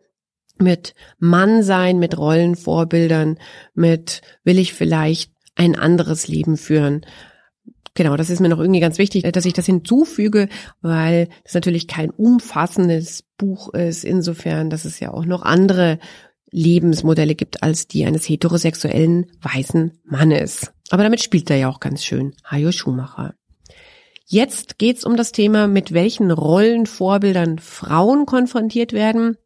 [0.60, 3.40] mit Mannsein, mit Rollenvorbildern,
[3.74, 7.06] mit will ich vielleicht ein anderes Leben führen.
[7.94, 10.48] Genau, das ist mir noch irgendwie ganz wichtig, dass ich das hinzufüge,
[10.82, 16.00] weil das natürlich kein umfassendes Buch ist, insofern, dass es ja auch noch andere
[16.52, 20.72] Lebensmodelle gibt als die eines heterosexuellen weißen Mannes.
[20.90, 23.34] Aber damit spielt er ja auch ganz schön, Hajo Schumacher.
[24.26, 29.38] Jetzt geht's um das Thema, mit welchen Rollenvorbildern Frauen konfrontiert werden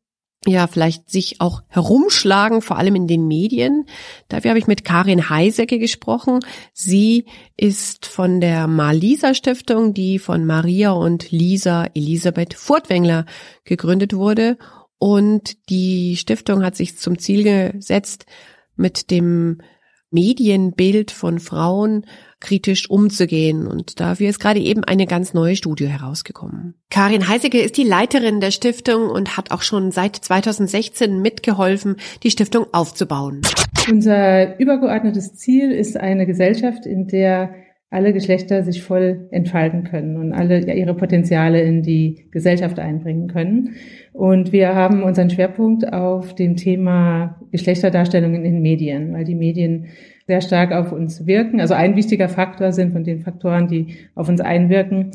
[0.47, 3.85] ja vielleicht sich auch herumschlagen, vor allem in den Medien.
[4.27, 6.39] Dafür habe ich mit Karin Heisecke gesprochen.
[6.73, 7.25] Sie
[7.57, 13.25] ist von der Malisa Stiftung, die von Maria und Lisa Elisabeth Furtwängler
[13.63, 14.57] gegründet wurde.
[14.97, 18.25] Und die Stiftung hat sich zum Ziel gesetzt,
[18.75, 19.61] mit dem
[20.15, 22.05] Medienbild von Frauen
[22.39, 23.67] kritisch umzugehen.
[23.67, 26.73] Und dafür ist gerade eben eine ganz neue Studie herausgekommen.
[26.89, 32.31] Karin Heisige ist die Leiterin der Stiftung und hat auch schon seit 2016 mitgeholfen, die
[32.31, 33.41] Stiftung aufzubauen.
[33.87, 37.53] Unser übergeordnetes Ziel ist eine Gesellschaft, in der
[37.95, 43.75] alle Geschlechter sich voll entfalten können und alle ihre Potenziale in die Gesellschaft einbringen können.
[44.11, 49.85] Und wir haben unseren Schwerpunkt auf dem Thema Geschlechterdarstellungen in Medien, weil die Medien
[50.27, 54.27] sehr stark auf uns wirken, also ein wichtiger Faktor sind von den Faktoren, die auf
[54.27, 55.11] uns einwirken.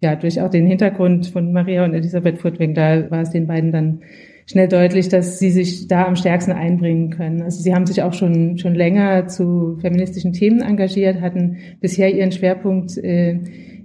[0.00, 3.72] Ja, durch auch den Hintergrund von Maria und Elisabeth Furtwäng, da war es den beiden
[3.72, 4.00] dann
[4.46, 7.42] schnell deutlich, dass sie sich da am stärksten einbringen können.
[7.42, 12.32] Also sie haben sich auch schon, schon länger zu feministischen Themen engagiert, hatten bisher ihren
[12.32, 13.38] Schwerpunkt äh,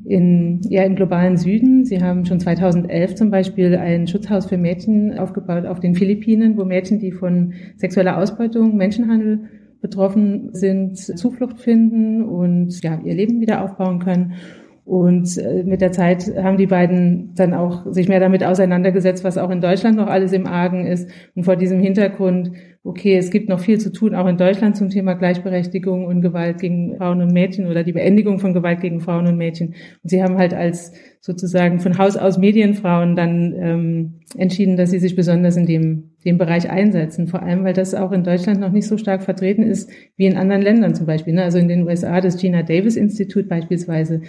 [0.06, 1.84] in, ja, im globalen Süden.
[1.86, 6.64] Sie haben schon 2011 zum Beispiel ein Schutzhaus für Mädchen aufgebaut auf den Philippinen, wo
[6.64, 9.50] Mädchen, die von sexueller Ausbeutung, Menschenhandel
[9.82, 14.34] betroffen sind, Zuflucht finden und ja, ihr Leben wieder aufbauen können.
[14.88, 19.38] Und äh, mit der Zeit haben die beiden dann auch sich mehr damit auseinandergesetzt, was
[19.38, 21.12] auch in Deutschland noch alles im Argen ist.
[21.36, 22.54] Und vor diesem Hintergrund,
[22.86, 26.62] okay, es gibt noch viel zu tun, auch in Deutschland zum Thema Gleichberechtigung und Gewalt
[26.62, 29.76] gegen Frauen und Mädchen oder die Beendigung von Gewalt gegen Frauen und Mädchen.
[30.04, 35.00] Und sie haben halt als sozusagen von Haus aus Medienfrauen dann ähm, entschieden, dass sie
[35.00, 37.28] sich besonders in dem dem Bereich einsetzen.
[37.28, 40.36] Vor allem, weil das auch in Deutschland noch nicht so stark vertreten ist wie in
[40.36, 41.34] anderen Ländern zum Beispiel.
[41.34, 41.44] Ne?
[41.44, 44.22] Also in den USA das Gina Davis Institut beispielsweise,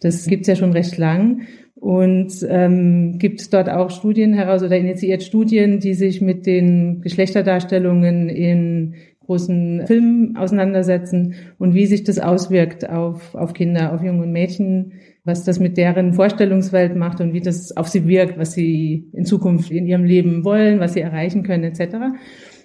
[0.00, 5.22] das gibt's ja schon recht lang und ähm, gibt dort auch Studien heraus oder initiiert
[5.22, 12.88] Studien, die sich mit den Geschlechterdarstellungen in großen Filmen auseinandersetzen und wie sich das auswirkt
[12.88, 14.92] auf, auf Kinder, auf junge Mädchen,
[15.26, 19.26] was das mit deren Vorstellungswelt macht und wie das auf sie wirkt, was sie in
[19.26, 21.96] Zukunft in ihrem Leben wollen, was sie erreichen können, etc.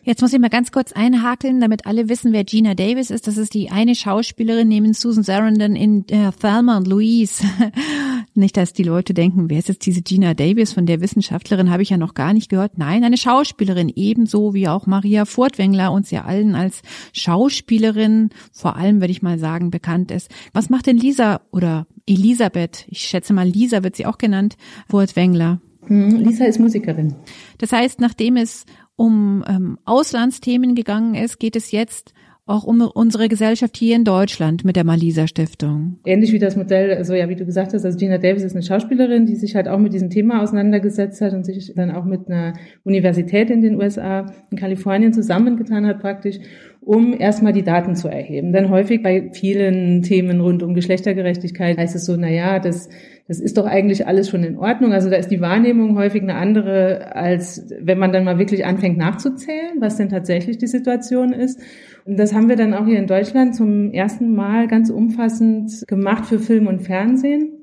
[0.04, 3.28] Jetzt muss ich mal ganz kurz einhakeln, damit alle wissen, wer Gina Davis ist.
[3.28, 7.44] Das ist die eine Schauspielerin neben Susan Sarandon in äh, Thelma und Louise.
[8.34, 10.74] Nicht, dass die Leute denken, wer ist jetzt diese Gina Davis?
[10.74, 12.80] Von der Wissenschaftlerin habe ich ja noch gar nicht gehört.
[12.80, 16.82] Nein, eine Schauspielerin, ebenso wie auch Maria Furtwängler uns ja allen als
[17.14, 20.32] Schauspielerin, vor allem würde ich mal sagen, bekannt ist.
[20.54, 24.58] Was macht denn Lisa oder Elisabeth, ich schätze mal Lisa wird sie auch genannt,
[24.90, 25.62] Furtwängler?
[25.86, 27.16] Hm, Lisa ist Musikerin.
[27.58, 28.66] Das heißt, nachdem es
[29.02, 32.14] um ähm, Auslandsthemen gegangen ist, geht es jetzt
[32.46, 35.98] auch um unsere Gesellschaft hier in Deutschland mit der Malisa Stiftung.
[36.06, 38.62] Ähnlich wie das Modell, also ja, wie du gesagt hast, also Gina Davis ist eine
[38.62, 42.28] Schauspielerin, die sich halt auch mit diesem Thema auseinandergesetzt hat und sich dann auch mit
[42.28, 46.38] einer Universität in den USA, in Kalifornien zusammengetan hat praktisch,
[46.82, 48.52] um erstmal die Daten zu erheben.
[48.52, 52.89] Denn häufig bei vielen Themen rund um Geschlechtergerechtigkeit heißt es so, na ja, das
[53.32, 54.91] das ist doch eigentlich alles schon in Ordnung.
[54.91, 58.98] Also da ist die Wahrnehmung häufig eine andere, als wenn man dann mal wirklich anfängt
[58.98, 61.58] nachzuzählen, was denn tatsächlich die Situation ist.
[62.04, 66.26] Und das haben wir dann auch hier in Deutschland zum ersten Mal ganz umfassend gemacht
[66.26, 67.61] für Film und Fernsehen.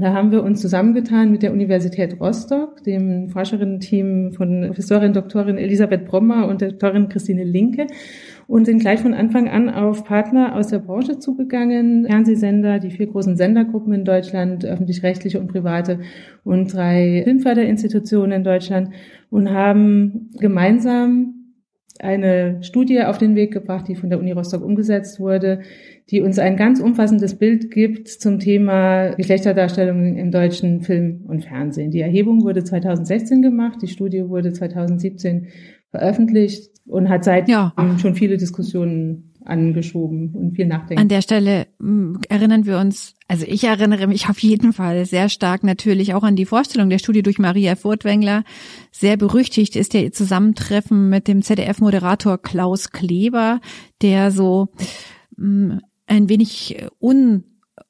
[0.00, 6.04] Da haben wir uns zusammengetan mit der Universität Rostock, dem Forscherinnen-Team von Professorin Doktorin Elisabeth
[6.04, 7.88] Brommer und Doktorin Christine Linke
[8.46, 12.06] und sind gleich von Anfang an auf Partner aus der Branche zugegangen.
[12.06, 15.98] Fernsehsender, die vier großen Sendergruppen in Deutschland, öffentlich-rechtliche und private
[16.44, 18.90] und drei Filmförderinstitutionen in Deutschland
[19.30, 21.37] und haben gemeinsam
[21.98, 25.60] eine Studie auf den Weg gebracht, die von der Uni Rostock umgesetzt wurde,
[26.10, 31.90] die uns ein ganz umfassendes Bild gibt zum Thema Geschlechterdarstellung im deutschen Film und Fernsehen.
[31.90, 35.48] Die Erhebung wurde 2016 gemacht, die Studie wurde 2017
[35.90, 37.74] veröffentlicht und hat seitdem ja.
[38.00, 41.00] schon viele Diskussionen angeschoben und viel nachdenken.
[41.00, 45.28] An der Stelle hm, erinnern wir uns, also ich erinnere mich auf jeden Fall sehr
[45.28, 48.44] stark natürlich auch an die Vorstellung der Studie durch Maria Furtwängler.
[48.90, 53.60] Sehr berüchtigt ist der Zusammentreffen mit dem ZDF-Moderator Klaus Kleber,
[54.02, 54.68] der so
[55.36, 57.44] hm, ein wenig un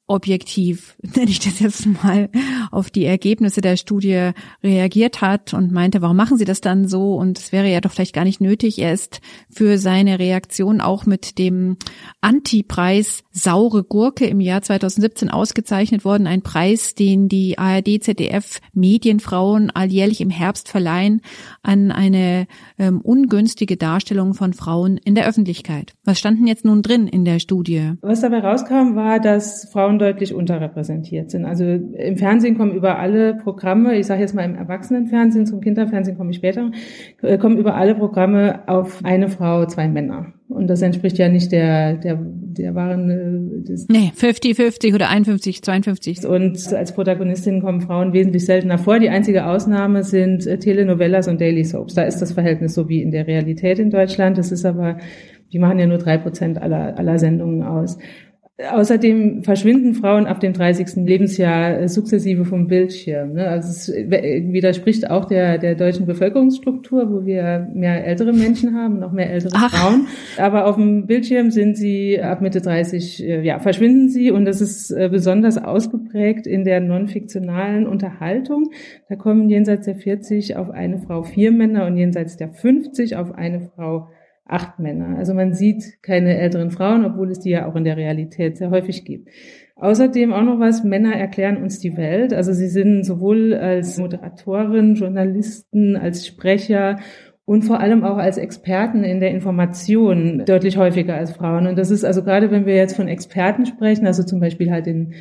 [0.09, 2.29] objektiv, nenne ich das jetzt mal,
[2.71, 4.31] auf die Ergebnisse der Studie
[4.63, 7.15] reagiert hat und meinte, warum machen Sie das dann so?
[7.15, 8.79] Und es wäre ja doch vielleicht gar nicht nötig.
[8.79, 11.77] Er ist für seine Reaktion auch mit dem
[12.21, 16.27] Antipreis Saure Gurke im Jahr 2017 ausgezeichnet worden.
[16.27, 21.21] Ein Preis, den die ARD, ZDF Medienfrauen alljährlich im Herbst verleihen
[21.61, 25.93] an eine ähm, ungünstige Darstellung von Frauen in der Öffentlichkeit.
[26.03, 27.93] Was stand denn jetzt nun drin in der Studie?
[28.01, 31.45] Was dabei rauskam, war, dass Frauen deutlich unterrepräsentiert sind.
[31.45, 36.17] Also im Fernsehen kommen über alle Programme, ich sage jetzt mal im Erwachsenenfernsehen, zum Kinderfernsehen
[36.17, 36.71] komme ich später,
[37.21, 40.33] äh, kommen über alle Programme auf eine Frau, zwei Männer.
[40.47, 43.09] Und das entspricht ja nicht der, der, der wahren...
[43.61, 46.25] Äh, des nee, 50-50 oder 51, 52.
[46.25, 48.97] Und als Protagonistinnen kommen Frauen wesentlich seltener vor.
[48.97, 51.93] Die einzige Ausnahme sind äh, Telenovelas und Daily Soaps.
[51.93, 54.39] Da ist das Verhältnis so wie in der Realität in Deutschland.
[54.39, 54.97] Das ist aber
[55.51, 57.97] die machen ja nur drei Prozent aller, aller Sendungen aus.
[58.71, 61.05] Außerdem verschwinden Frauen ab dem 30.
[61.05, 63.33] Lebensjahr sukzessive vom Bildschirm.
[63.33, 63.47] Ne?
[63.47, 69.13] Also es widerspricht auch der, der deutschen Bevölkerungsstruktur, wo wir mehr ältere Menschen haben, noch
[69.13, 69.71] mehr ältere Ach.
[69.71, 70.07] Frauen.
[70.37, 74.59] Aber auf dem Bildschirm sind sie ab Mitte 30, äh, ja, verschwinden sie und das
[74.59, 78.71] ist äh, besonders ausgeprägt in der non-fiktionalen Unterhaltung.
[79.07, 83.33] Da kommen jenseits der 40 auf eine Frau vier Männer und jenseits der 50 auf
[83.33, 84.09] eine Frau
[84.49, 85.17] acht Männer.
[85.17, 88.71] Also man sieht keine älteren Frauen, obwohl es die ja auch in der Realität sehr
[88.71, 89.29] häufig gibt.
[89.75, 92.33] Außerdem auch noch was, Männer erklären uns die Welt.
[92.33, 96.97] Also sie sind sowohl als Moderatoren, Journalisten, als Sprecher
[97.45, 101.65] und vor allem auch als Experten in der Information deutlich häufiger als Frauen.
[101.65, 104.85] Und das ist also gerade, wenn wir jetzt von Experten sprechen, also zum Beispiel halt
[104.85, 105.13] in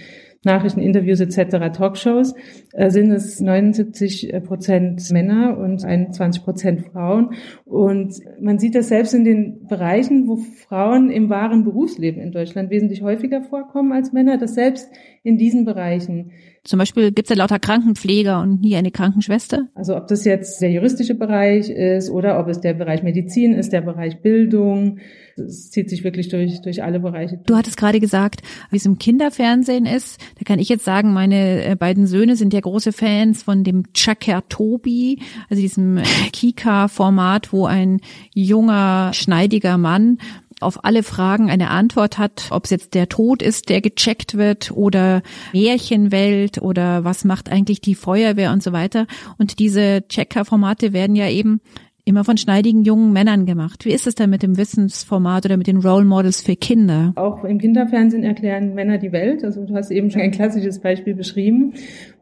[0.44, 2.34] Nachrichten, Interviews etc., Talkshows,
[2.72, 7.34] äh, sind es 79 Prozent Männer und 21 Prozent Frauen.
[7.64, 12.70] Und man sieht das selbst in den Bereichen, wo Frauen im wahren Berufsleben in Deutschland
[12.70, 14.90] wesentlich häufiger vorkommen als Männer, dass selbst
[15.28, 16.32] in diesen Bereichen
[16.68, 19.68] zum Beispiel gibt es ja lauter Krankenpfleger und nie eine Krankenschwester.
[19.74, 23.72] Also ob das jetzt der juristische Bereich ist oder ob es der Bereich Medizin ist,
[23.72, 24.98] der Bereich Bildung.
[25.36, 27.40] Es zieht sich wirklich durch, durch alle Bereiche.
[27.46, 30.20] Du hattest gerade gesagt, wie es im Kinderfernsehen ist.
[30.38, 33.84] Da kann ich jetzt sagen, meine äh, beiden Söhne sind ja große Fans von dem
[33.94, 36.00] Chaker Tobi, also diesem
[36.34, 38.00] Kika-Format, wo ein
[38.34, 40.18] junger, schneidiger Mann
[40.60, 44.70] auf alle Fragen eine Antwort hat, ob es jetzt der Tod ist, der gecheckt wird
[44.72, 49.06] oder Märchenwelt oder was macht eigentlich die Feuerwehr und so weiter.
[49.38, 51.60] Und diese Checker-Formate werden ja eben
[52.08, 53.84] immer von schneidigen jungen Männern gemacht.
[53.84, 57.12] Wie ist es denn mit dem Wissensformat oder mit den Role Models für Kinder?
[57.16, 59.44] Auch im Kinderfernsehen erklären Männer die Welt.
[59.44, 61.74] Also du hast eben schon ein klassisches Beispiel beschrieben.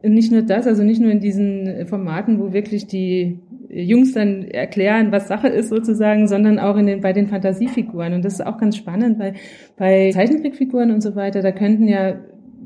[0.03, 4.43] Und nicht nur das, also nicht nur in diesen Formaten, wo wirklich die Jungs dann
[4.43, 8.13] erklären, was Sache ist sozusagen, sondern auch in den, bei den Fantasiefiguren.
[8.13, 9.33] Und das ist auch ganz spannend, weil
[9.77, 12.19] bei Zeichentrickfiguren und so weiter, da könnten ja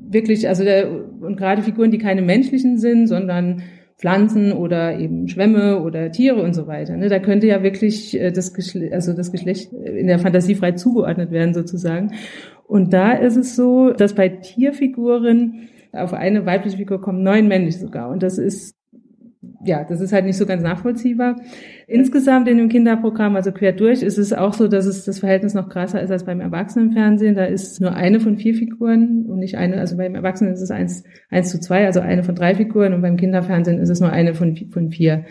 [0.10, 3.64] wirklich, also der, und gerade Figuren, die keine menschlichen sind, sondern
[3.98, 6.98] Pflanzen oder eben Schwämme oder Tiere und so weiter.
[6.98, 7.08] Ne?
[7.08, 11.32] Da könnte ja wirklich äh, das Geschlecht, also das Geschlecht in der Fantasie frei zugeordnet
[11.32, 12.12] werden sozusagen.
[12.68, 17.80] Und da ist es so, dass bei Tierfiguren auf eine weibliche Figur kommen neun männliche
[17.80, 18.10] sogar.
[18.10, 18.76] Und das ist
[19.64, 21.36] ja, das ist halt nicht so ganz nachvollziehbar.
[21.88, 25.54] Insgesamt in dem Kinderprogramm, also quer durch, ist es auch so, dass es das Verhältnis
[25.54, 27.36] noch krasser ist als beim Erwachsenenfernsehen.
[27.36, 30.72] Da ist nur eine von vier Figuren und nicht eine, also beim Erwachsenen ist es
[30.72, 34.12] eins, eins zu zwei, also eine von drei Figuren und beim Kinderfernsehen ist es nur
[34.12, 35.26] eine von, von vier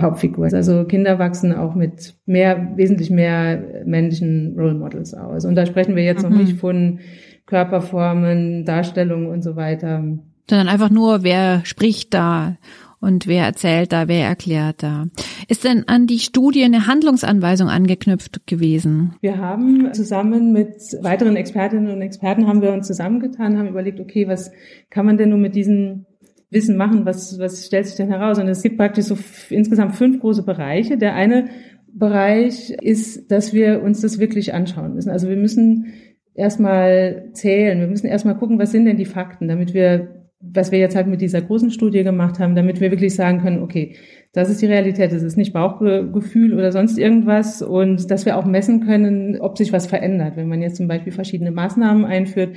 [0.00, 0.54] Hauptfiguren.
[0.54, 5.44] Also Kinder wachsen auch mit mehr, wesentlich mehr männlichen Role Models aus.
[5.44, 6.30] Und da sprechen wir jetzt mhm.
[6.30, 7.00] noch nicht von
[7.46, 10.02] Körperformen, Darstellungen und so weiter.
[10.48, 12.56] Sondern einfach nur, wer spricht da
[13.02, 15.08] und wer erzählt da, wer erklärt da.
[15.48, 19.16] Ist denn an die Studie eine Handlungsanweisung angeknüpft gewesen?
[19.20, 24.28] Wir haben zusammen mit weiteren Expertinnen und Experten haben wir uns zusammengetan, haben überlegt, okay,
[24.28, 24.52] was
[24.88, 26.06] kann man denn nun mit diesen
[26.48, 28.38] Wissen machen, was, was stellt sich denn heraus?
[28.38, 29.18] Und es gibt praktisch so
[29.50, 30.96] insgesamt fünf große Bereiche.
[30.96, 31.48] Der eine
[31.92, 35.10] Bereich ist, dass wir uns das wirklich anschauen müssen.
[35.10, 35.86] Also wir müssen
[36.34, 40.78] erstmal zählen, wir müssen erstmal gucken, was sind denn die Fakten, damit wir was wir
[40.78, 43.94] jetzt halt mit dieser großen Studie gemacht haben, damit wir wirklich sagen können, okay,
[44.32, 48.44] das ist die Realität, das ist nicht Bauchgefühl oder sonst irgendwas und dass wir auch
[48.44, 50.36] messen können, ob sich was verändert.
[50.36, 52.56] Wenn man jetzt zum Beispiel verschiedene Maßnahmen einführt,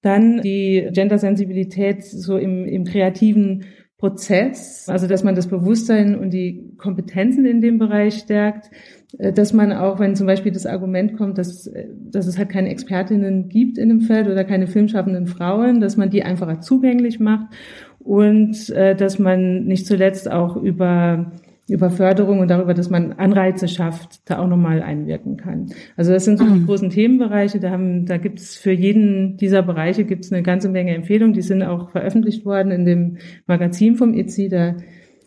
[0.00, 3.64] dann die Gendersensibilität so im, im kreativen
[3.98, 8.70] Prozess, also dass man das Bewusstsein und die Kompetenzen in dem Bereich stärkt,
[9.18, 12.70] dass man auch, wenn zum Beispiel das Argument kommt, dass, äh, dass es halt keine
[12.70, 17.46] Expertinnen gibt in dem Feld oder keine filmschaffenden Frauen, dass man die einfacher zugänglich macht
[18.00, 21.32] und äh, dass man nicht zuletzt auch über
[21.68, 25.68] über Förderung und darüber, dass man Anreize schafft, da auch nochmal einwirken kann.
[25.96, 26.66] Also das sind so die mhm.
[26.66, 27.58] großen Themenbereiche.
[27.58, 31.32] Da, haben, da gibt es für jeden dieser Bereiche gibt es eine ganze Menge Empfehlungen.
[31.32, 34.50] Die sind auch veröffentlicht worden in dem Magazin vom ITSI.
[34.50, 34.76] Da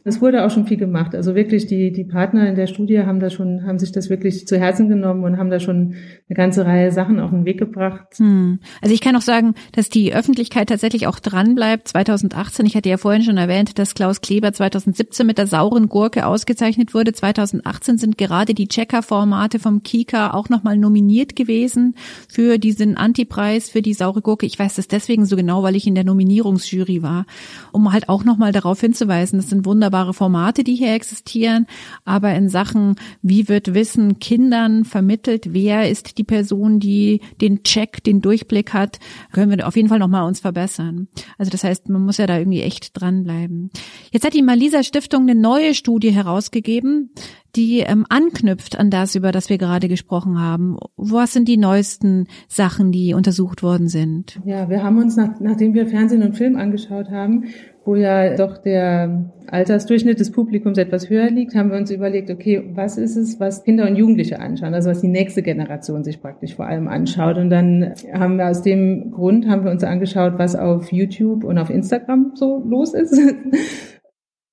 [0.08, 1.13] es wurde auch schon viel gemacht.
[1.15, 4.48] Also wirklich die, die Partner in der Studie haben da schon, haben sich das wirklich
[4.48, 5.96] zu Herzen genommen und haben da schon
[6.30, 8.08] eine ganze Reihe Sachen auf den Weg gebracht.
[8.15, 8.60] Hm.
[8.82, 11.89] Also ich kann auch sagen, dass die Öffentlichkeit tatsächlich auch dran bleibt.
[11.89, 16.26] 2018, ich hatte ja vorhin schon erwähnt, dass Klaus Kleber 2017 mit der sauren Gurke
[16.26, 17.12] ausgezeichnet wurde.
[17.12, 21.96] 2018 sind gerade die Checker-Formate vom Kika auch nochmal nominiert gewesen
[22.30, 24.46] für diesen Antipreis für die saure Gurke.
[24.46, 27.26] Ich weiß das deswegen so genau, weil ich in der Nominierungsjury war,
[27.74, 31.66] um halt auch nochmal darauf hinzuweisen, das sind wunderbar wunderbare Formate, die hier existieren,
[32.06, 38.04] aber in Sachen, wie wird Wissen Kindern vermittelt, wer ist die Person, die den Check,
[38.04, 39.00] den Durchblick hat,
[39.32, 41.08] können wir auf jeden Fall nochmal uns verbessern.
[41.38, 43.72] Also das heißt, man muss ja da irgendwie echt dranbleiben.
[44.12, 47.12] Jetzt hat die Malisa Stiftung eine neue Studie herausgegeben,
[47.56, 50.78] die ähm, anknüpft an das, über das wir gerade gesprochen haben.
[50.96, 54.40] Was sind die neuesten Sachen, die untersucht worden sind?
[54.46, 57.46] Ja, wir haben uns, nach, nachdem wir Fernsehen und Film angeschaut haben,
[57.88, 62.62] wo ja doch der Altersdurchschnitt des Publikums etwas höher liegt, haben wir uns überlegt, okay,
[62.73, 66.56] was ist es, was Kinder und Jugendliche anschauen, also was die nächste Generation sich praktisch
[66.56, 67.38] vor allem anschaut.
[67.38, 71.57] Und dann haben wir aus dem Grund haben wir uns angeschaut, was auf YouTube und
[71.57, 73.18] auf Instagram so los ist.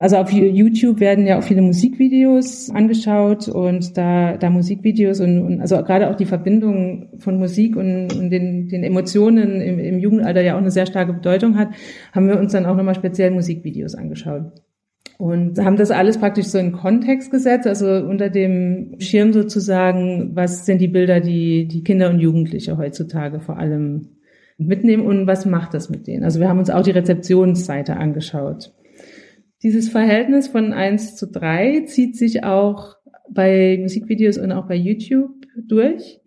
[0.05, 5.61] Also auf YouTube werden ja auch viele Musikvideos angeschaut und da, da Musikvideos und, und
[5.63, 10.43] also gerade auch die Verbindung von Musik und, und den, den Emotionen im, im Jugendalter
[10.43, 11.69] ja auch eine sehr starke Bedeutung hat,
[12.13, 14.53] haben wir uns dann auch nochmal speziell Musikvideos angeschaut.
[15.17, 20.67] Und haben das alles praktisch so in Kontext gesetzt, also unter dem Schirm sozusagen, was
[20.67, 24.19] sind die Bilder, die die Kinder und Jugendliche heutzutage vor allem
[24.59, 26.25] mitnehmen und was macht das mit denen?
[26.25, 28.75] Also wir haben uns auch die Rezeptionsseite angeschaut.
[29.65, 32.97] Dieses Verhältnis von eins zu drei zieht sich auch
[33.31, 36.21] bei Musikvideos und auch bei YouTube durch.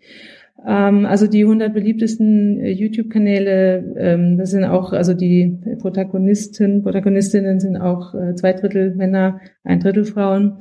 [0.65, 7.59] Ähm, also die 100 beliebtesten äh, YouTube-Kanäle, ähm, das sind auch, also die Protagonisten, Protagonistinnen
[7.59, 10.57] sind auch äh, zwei Drittel Männer, ein Drittel Frauen.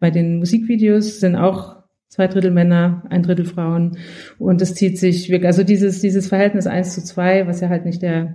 [0.00, 1.76] Bei den Musikvideos sind auch
[2.08, 3.98] zwei Drittel Männer, ein Drittel Frauen.
[4.40, 7.84] Und das zieht sich wirklich, also dieses, dieses Verhältnis eins zu zwei, was ja halt
[7.84, 8.34] nicht der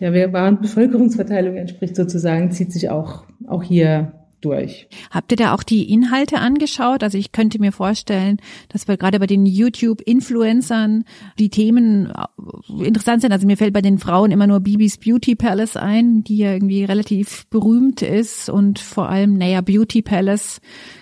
[0.00, 4.12] der wahren Bevölkerungsverteilung entspricht sozusagen, zieht sich auch, auch hier
[4.42, 4.88] durch.
[5.10, 7.02] Habt ihr da auch die Inhalte angeschaut?
[7.02, 8.38] Also ich könnte mir vorstellen,
[8.68, 11.04] dass wir gerade bei den YouTube-Influencern
[11.38, 13.32] die Themen äh, interessant sind.
[13.32, 16.84] Also mir fällt bei den Frauen immer nur Bibis Beauty Palace ein, die ja irgendwie
[16.84, 20.60] relativ berühmt ist und vor allem, naja, Beauty Palace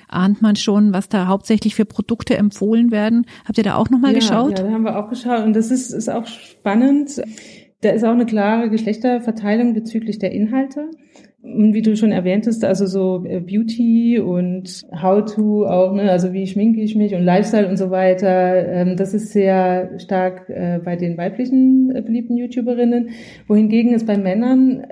[0.09, 3.27] ahnt man schon, was da hauptsächlich für Produkte empfohlen werden.
[3.47, 4.59] Habt ihr da auch nochmal ja, geschaut?
[4.59, 7.23] Ja, da haben wir auch geschaut und das ist, ist auch spannend.
[7.83, 10.91] Da ist auch eine klare Geschlechterverteilung bezüglich der Inhalte.
[11.43, 16.47] Und wie du schon erwähntest, also so äh, Beauty und How-to auch, ne, also wie
[16.47, 20.97] schminke ich mich und Lifestyle und so weiter, ähm, das ist sehr stark äh, bei
[20.97, 23.09] den weiblichen äh, beliebten YouTuberinnen,
[23.47, 24.85] wohingegen es bei Männern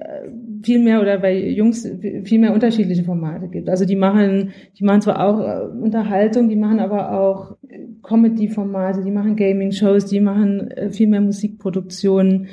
[0.62, 1.88] viel mehr oder bei Jungs
[2.24, 3.68] viel mehr unterschiedliche Formate gibt.
[3.68, 7.56] Also die machen, die machen zwar auch Unterhaltung, die machen aber auch
[8.02, 12.48] Comedy-Formate, die machen Gaming-Shows, die machen viel mehr Musikproduktionen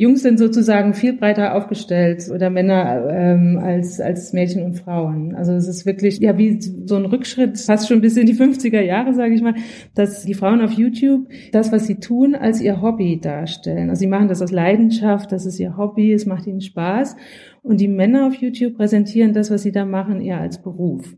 [0.00, 5.34] Jungs sind sozusagen viel breiter aufgestellt oder Männer ähm, als, als Mädchen und Frauen.
[5.34, 8.80] Also es ist wirklich ja wie so ein Rückschritt, fast schon bis in die 50er
[8.80, 9.56] Jahre, sage ich mal,
[9.96, 13.90] dass die Frauen auf YouTube das, was sie tun, als ihr Hobby darstellen.
[13.90, 17.16] Also sie machen das aus Leidenschaft, das ist ihr Hobby, es macht ihnen Spaß.
[17.62, 21.16] Und die Männer auf YouTube präsentieren das, was sie da machen, eher als Beruf.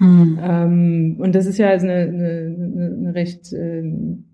[0.00, 0.40] Mhm.
[0.42, 4.25] Ähm, und das ist ja eine, eine, eine recht ähm,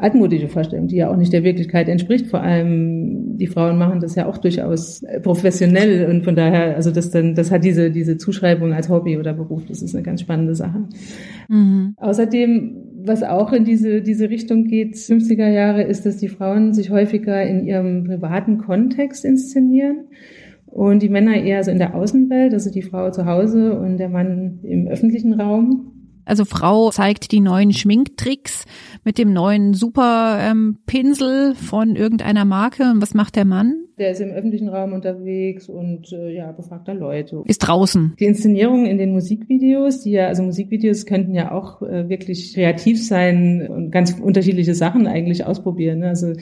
[0.00, 2.26] altmodische Vorstellung, die ja auch nicht der Wirklichkeit entspricht.
[2.26, 7.10] Vor allem die Frauen machen das ja auch durchaus professionell und von daher, also das
[7.10, 9.66] dann, das hat diese diese Zuschreibung als Hobby oder Beruf.
[9.66, 10.84] Das ist eine ganz spannende Sache.
[11.48, 11.94] Mhm.
[11.96, 16.90] Außerdem, was auch in diese diese Richtung geht, 50er Jahre, ist, dass die Frauen sich
[16.90, 20.04] häufiger in ihrem privaten Kontext inszenieren.
[20.66, 24.08] Und die Männer eher so in der Außenwelt, also die Frau zu Hause und der
[24.08, 25.99] Mann im öffentlichen Raum.
[26.30, 28.64] Also Frau zeigt die neuen Schminktricks
[29.04, 32.84] mit dem neuen Superpinsel ähm, von irgendeiner Marke.
[32.84, 33.74] Und was macht der Mann?
[33.98, 37.42] Der ist im öffentlichen Raum unterwegs und äh, ja, befragt da Leute.
[37.46, 38.14] Ist draußen.
[38.20, 43.04] Die Inszenierung in den Musikvideos, die ja, also Musikvideos könnten ja auch äh, wirklich kreativ
[43.04, 45.98] sein und ganz unterschiedliche Sachen eigentlich ausprobieren.
[45.98, 46.10] Ne?
[46.10, 46.34] Also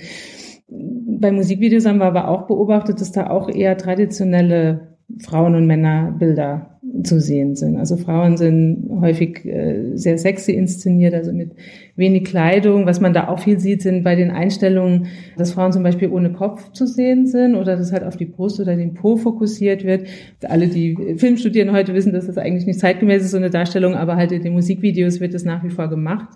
[0.68, 6.77] bei Musikvideos haben wir aber auch beobachtet, dass da auch eher traditionelle Frauen- und Männerbilder
[7.04, 7.76] zu sehen sind.
[7.76, 11.52] Also Frauen sind häufig äh, sehr sexy inszeniert, also mit
[11.96, 12.86] wenig Kleidung.
[12.86, 16.32] Was man da auch viel sieht, sind bei den Einstellungen, dass Frauen zum Beispiel ohne
[16.32, 20.08] Kopf zu sehen sind oder dass halt auf die Brust oder den Po fokussiert wird.
[20.42, 23.94] Alle, die Film studieren heute, wissen, dass das eigentlich nicht zeitgemäß ist, so eine Darstellung,
[23.94, 26.28] aber halt in den Musikvideos wird das nach wie vor gemacht.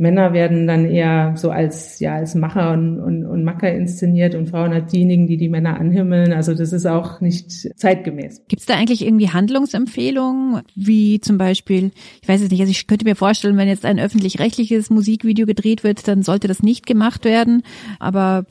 [0.00, 4.48] Männer werden dann eher so als, ja, als Macher und, und, und Macker inszeniert und
[4.48, 6.32] Frauen als diejenigen, die die Männer anhimmeln.
[6.32, 8.42] Also das ist auch nicht zeitgemäß.
[8.48, 11.90] Gibt es da eigentlich irgendwie Handlungsempfehlungen, wie zum Beispiel,
[12.22, 15.84] ich weiß es nicht, also ich könnte mir vorstellen, wenn jetzt ein öffentlich-rechtliches Musikvideo gedreht
[15.84, 17.62] wird, dann sollte das nicht gemacht werden.
[17.98, 18.46] Aber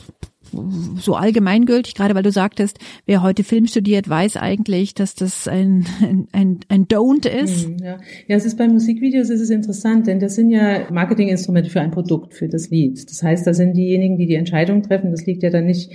[0.97, 5.85] so allgemeingültig, gerade weil du sagtest, wer heute Film studiert, weiß eigentlich, dass das ein,
[6.31, 7.65] ein, ein Don't ist.
[7.65, 7.97] Hm, ja.
[8.27, 11.91] ja, es ist bei Musikvideos ist es interessant, denn das sind ja Marketinginstrumente für ein
[11.91, 13.09] Produkt, für das Lied.
[13.09, 15.91] Das heißt, da sind diejenigen, die die Entscheidung treffen, das liegt ja dann nicht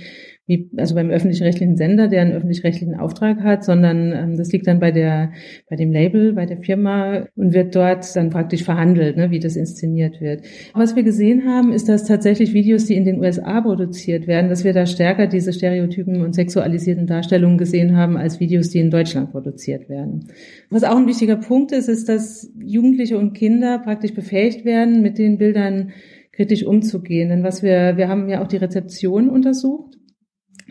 [0.47, 4.79] wie, also beim öffentlich-rechtlichen Sender, der einen öffentlich-rechtlichen Auftrag hat, sondern ähm, das liegt dann
[4.79, 5.31] bei der,
[5.69, 9.55] bei dem Label, bei der Firma und wird dort dann praktisch verhandelt, ne, wie das
[9.55, 10.43] inszeniert wird.
[10.75, 14.63] Was wir gesehen haben, ist, dass tatsächlich Videos, die in den USA produziert werden, dass
[14.63, 19.31] wir da stärker diese Stereotypen und sexualisierten Darstellungen gesehen haben, als Videos, die in Deutschland
[19.31, 20.27] produziert werden.
[20.69, 25.17] Was auch ein wichtiger Punkt ist, ist, dass Jugendliche und Kinder praktisch befähigt werden, mit
[25.17, 25.91] den Bildern
[26.33, 27.29] kritisch umzugehen.
[27.29, 29.95] Denn was wir, wir haben ja auch die Rezeption untersucht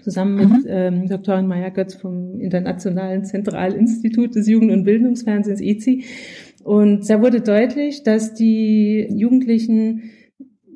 [0.05, 0.68] zusammen mit mhm.
[0.68, 6.05] ähm, Doktorin Maya Götz vom Internationalen Zentralinstitut des Jugend- und Bildungsfernsehens ICI.
[6.62, 10.11] Und da wurde deutlich, dass die Jugendlichen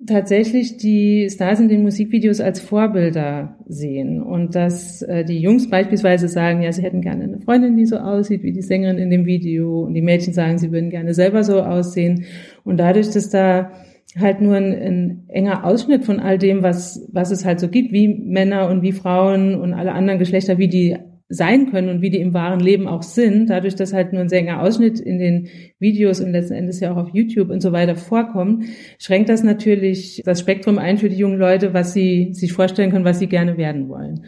[0.06, 6.28] tatsächlich die Stars in den Musikvideos als Vorbilder sehen und dass äh, die Jungs beispielsweise
[6.28, 9.26] sagen, ja, sie hätten gerne eine Freundin, die so aussieht wie die Sängerin in dem
[9.26, 12.24] Video und die Mädchen sagen, sie würden gerne selber so aussehen
[12.64, 13.72] und dadurch, dass da
[14.16, 17.92] halt nur ein, ein enger Ausschnitt von all dem, was, was es halt so gibt,
[17.92, 20.96] wie Männer und wie Frauen und alle anderen Geschlechter, wie die
[21.30, 24.30] sein können und wie die im wahren Leben auch sind, dadurch, dass halt nur ein
[24.30, 25.48] sehr enger Ausschnitt in den
[25.78, 28.64] Videos und letzten Endes ja auch auf YouTube und so weiter vorkommt,
[28.98, 33.04] schränkt das natürlich das Spektrum ein für die jungen Leute, was sie sich vorstellen können,
[33.04, 34.24] was sie gerne werden wollen.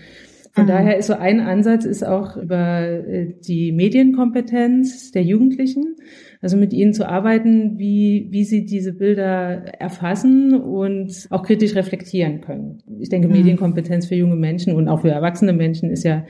[0.52, 0.68] Von mhm.
[0.68, 5.96] daher ist so ein Ansatz ist auch über äh, die Medienkompetenz der Jugendlichen
[6.40, 12.40] also mit ihnen zu arbeiten, wie, wie sie diese Bilder erfassen und auch kritisch reflektieren
[12.40, 12.82] können.
[12.98, 13.34] Ich denke, mhm.
[13.34, 16.24] Medienkompetenz für junge Menschen und auch für erwachsene Menschen ist ja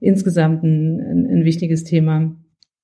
[0.00, 2.36] insgesamt ein, ein, ein wichtiges Thema.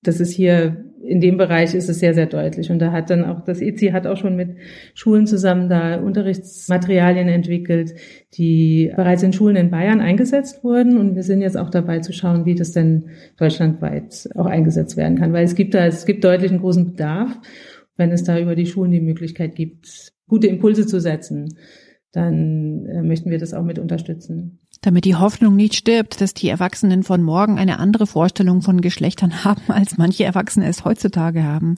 [0.02, 2.70] Das ist hier in dem Bereich ist es sehr, sehr deutlich.
[2.70, 4.50] Und da hat dann auch, das EZI hat auch schon mit
[4.94, 7.94] Schulen zusammen da Unterrichtsmaterialien entwickelt,
[8.34, 10.96] die bereits in Schulen in Bayern eingesetzt wurden.
[10.96, 15.18] Und wir sind jetzt auch dabei zu schauen, wie das denn deutschlandweit auch eingesetzt werden
[15.18, 15.32] kann.
[15.32, 17.36] Weil es gibt da, es gibt deutlich einen großen Bedarf.
[17.96, 21.56] Wenn es da über die Schulen die Möglichkeit gibt, gute Impulse zu setzen,
[22.12, 24.59] dann äh, möchten wir das auch mit unterstützen.
[24.82, 29.44] Damit die Hoffnung nicht stirbt, dass die Erwachsenen von morgen eine andere Vorstellung von Geschlechtern
[29.44, 31.76] haben, als manche Erwachsene es heutzutage haben.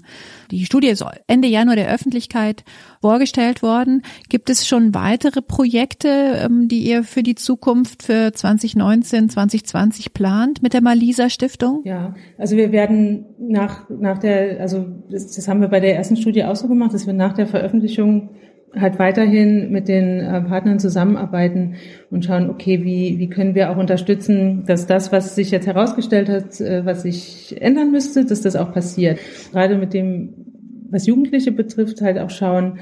[0.52, 2.62] Die Studie ist Ende Januar der Öffentlichkeit
[3.00, 4.02] vorgestellt worden.
[4.28, 6.08] Gibt es schon weitere Projekte,
[6.44, 11.82] ähm, die ihr für die Zukunft für 2019, 2020 plant mit der Malisa Stiftung?
[11.84, 16.16] Ja, also wir werden nach, nach der, also das, das haben wir bei der ersten
[16.16, 18.30] Studie auch so gemacht, dass wir nach der Veröffentlichung
[18.74, 21.74] halt weiterhin mit den äh, Partnern zusammenarbeiten
[22.10, 26.28] und schauen, okay, wie, wie können wir auch unterstützen, dass das, was sich jetzt herausgestellt
[26.28, 29.18] hat, äh, was sich ändern müsste, dass das auch passiert.
[29.52, 30.34] Gerade mit dem,
[30.90, 32.78] was Jugendliche betrifft, halt auch schauen,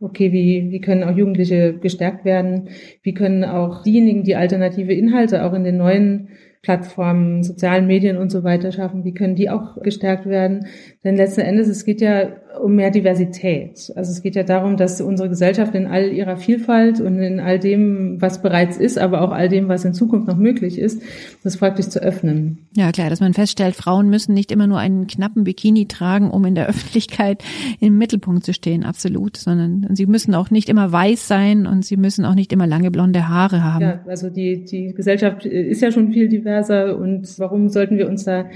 [0.00, 2.68] okay, wie, wie können auch Jugendliche gestärkt werden?
[3.02, 6.28] Wie können auch diejenigen, die alternative Inhalte auch in den neuen
[6.62, 10.66] Plattformen, sozialen Medien und so weiter schaffen, wie können die auch gestärkt werden?
[11.02, 12.28] Denn letzten Endes, es geht ja
[12.60, 13.92] um mehr Diversität.
[13.96, 17.58] Also es geht ja darum, dass unsere Gesellschaft in all ihrer Vielfalt und in all
[17.58, 21.02] dem, was bereits ist, aber auch all dem, was in Zukunft noch möglich ist,
[21.42, 22.58] das praktisch zu öffnen.
[22.74, 26.44] Ja, klar, dass man feststellt, Frauen müssen nicht immer nur einen knappen Bikini tragen, um
[26.44, 27.42] in der Öffentlichkeit
[27.80, 31.96] im Mittelpunkt zu stehen, absolut, sondern sie müssen auch nicht immer weiß sein und sie
[31.96, 33.82] müssen auch nicht immer lange blonde Haare haben.
[33.82, 38.24] Ja, also die, die Gesellschaft ist ja schon viel diverser und warum sollten wir uns
[38.24, 38.46] da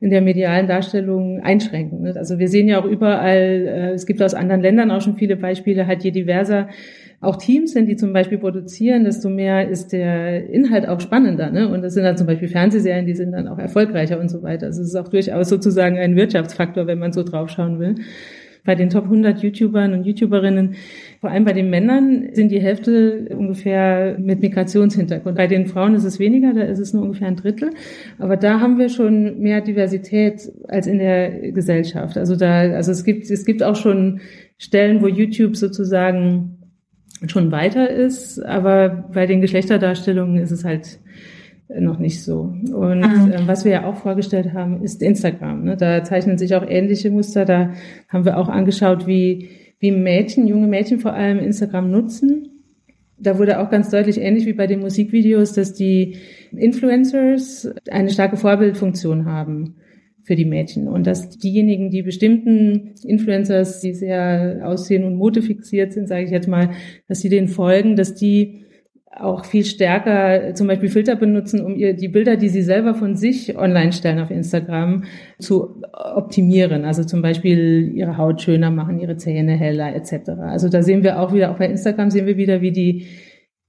[0.00, 2.02] in der medialen Darstellung einschränken.
[2.02, 2.14] Ne?
[2.16, 5.36] Also wir sehen ja auch überall, äh, es gibt aus anderen Ländern auch schon viele
[5.36, 6.68] Beispiele, halt je diverser
[7.20, 11.50] auch Teams sind, die zum Beispiel produzieren, desto mehr ist der Inhalt auch spannender.
[11.50, 11.66] Ne?
[11.68, 14.66] Und das sind dann zum Beispiel Fernsehserien, die sind dann auch erfolgreicher und so weiter.
[14.66, 17.94] Also es ist auch durchaus sozusagen ein Wirtschaftsfaktor, wenn man so draufschauen will
[18.66, 20.74] bei den Top 100 YouTubern und YouTuberinnen,
[21.20, 25.36] vor allem bei den Männern, sind die Hälfte ungefähr mit Migrationshintergrund.
[25.36, 27.70] Bei den Frauen ist es weniger, da ist es nur ungefähr ein Drittel.
[28.18, 32.18] Aber da haben wir schon mehr Diversität als in der Gesellschaft.
[32.18, 34.20] Also da, also es gibt, es gibt auch schon
[34.58, 36.56] Stellen, wo YouTube sozusagen
[37.28, 40.98] schon weiter ist, aber bei den Geschlechterdarstellungen ist es halt
[41.68, 42.54] noch nicht so.
[42.72, 43.28] Und ah.
[43.28, 45.64] äh, was wir ja auch vorgestellt haben, ist Instagram.
[45.64, 45.76] Ne?
[45.76, 47.44] Da zeichnen sich auch ähnliche Muster.
[47.44, 47.70] Da
[48.08, 49.48] haben wir auch angeschaut, wie,
[49.80, 52.48] wie Mädchen, junge Mädchen vor allem Instagram nutzen.
[53.18, 56.16] Da wurde auch ganz deutlich ähnlich wie bei den Musikvideos, dass die
[56.54, 59.76] Influencers eine starke Vorbildfunktion haben
[60.22, 66.08] für die Mädchen und dass diejenigen, die bestimmten Influencers, die sehr aussehen und modefixiert sind,
[66.08, 66.70] sage ich jetzt mal,
[67.08, 68.65] dass sie denen folgen, dass die
[69.18, 73.16] auch viel stärker zum Beispiel Filter benutzen, um ihr die Bilder, die sie selber von
[73.16, 75.04] sich online stellen auf Instagram,
[75.38, 76.84] zu optimieren.
[76.84, 80.30] Also zum Beispiel ihre Haut schöner machen, ihre Zähne heller etc.
[80.40, 83.06] Also da sehen wir auch wieder, auch bei Instagram sehen wir wieder, wie die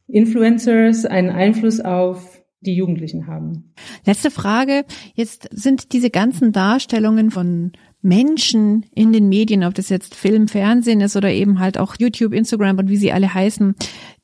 [0.08, 3.74] Influencers einen Einfluss auf die Jugendlichen haben.
[4.06, 4.86] Letzte Frage.
[5.14, 7.72] Jetzt sind diese ganzen Darstellungen von
[8.02, 12.34] Menschen in den Medien, ob das jetzt Film, Fernsehen ist oder eben halt auch YouTube,
[12.34, 13.76] Instagram und wie sie alle heißen,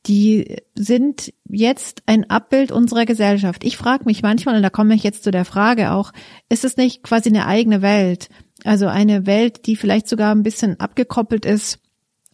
[0.06, 3.64] die sind jetzt ein Abbild unserer Gesellschaft.
[3.64, 6.12] Ich frage mich manchmal, und da komme ich jetzt zu der Frage auch,
[6.50, 8.30] ist es nicht quasi eine eigene Welt?
[8.66, 11.80] Also eine Welt, die vielleicht sogar ein bisschen abgekoppelt ist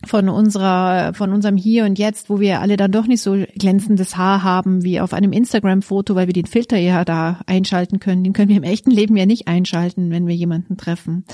[0.05, 4.15] von unserer, von unserem Hier und Jetzt, wo wir alle dann doch nicht so glänzendes
[4.15, 8.23] Haar haben wie auf einem Instagram-Foto, weil wir den Filter ja da einschalten können.
[8.23, 11.25] Den können wir im echten Leben ja nicht einschalten, wenn wir jemanden treffen.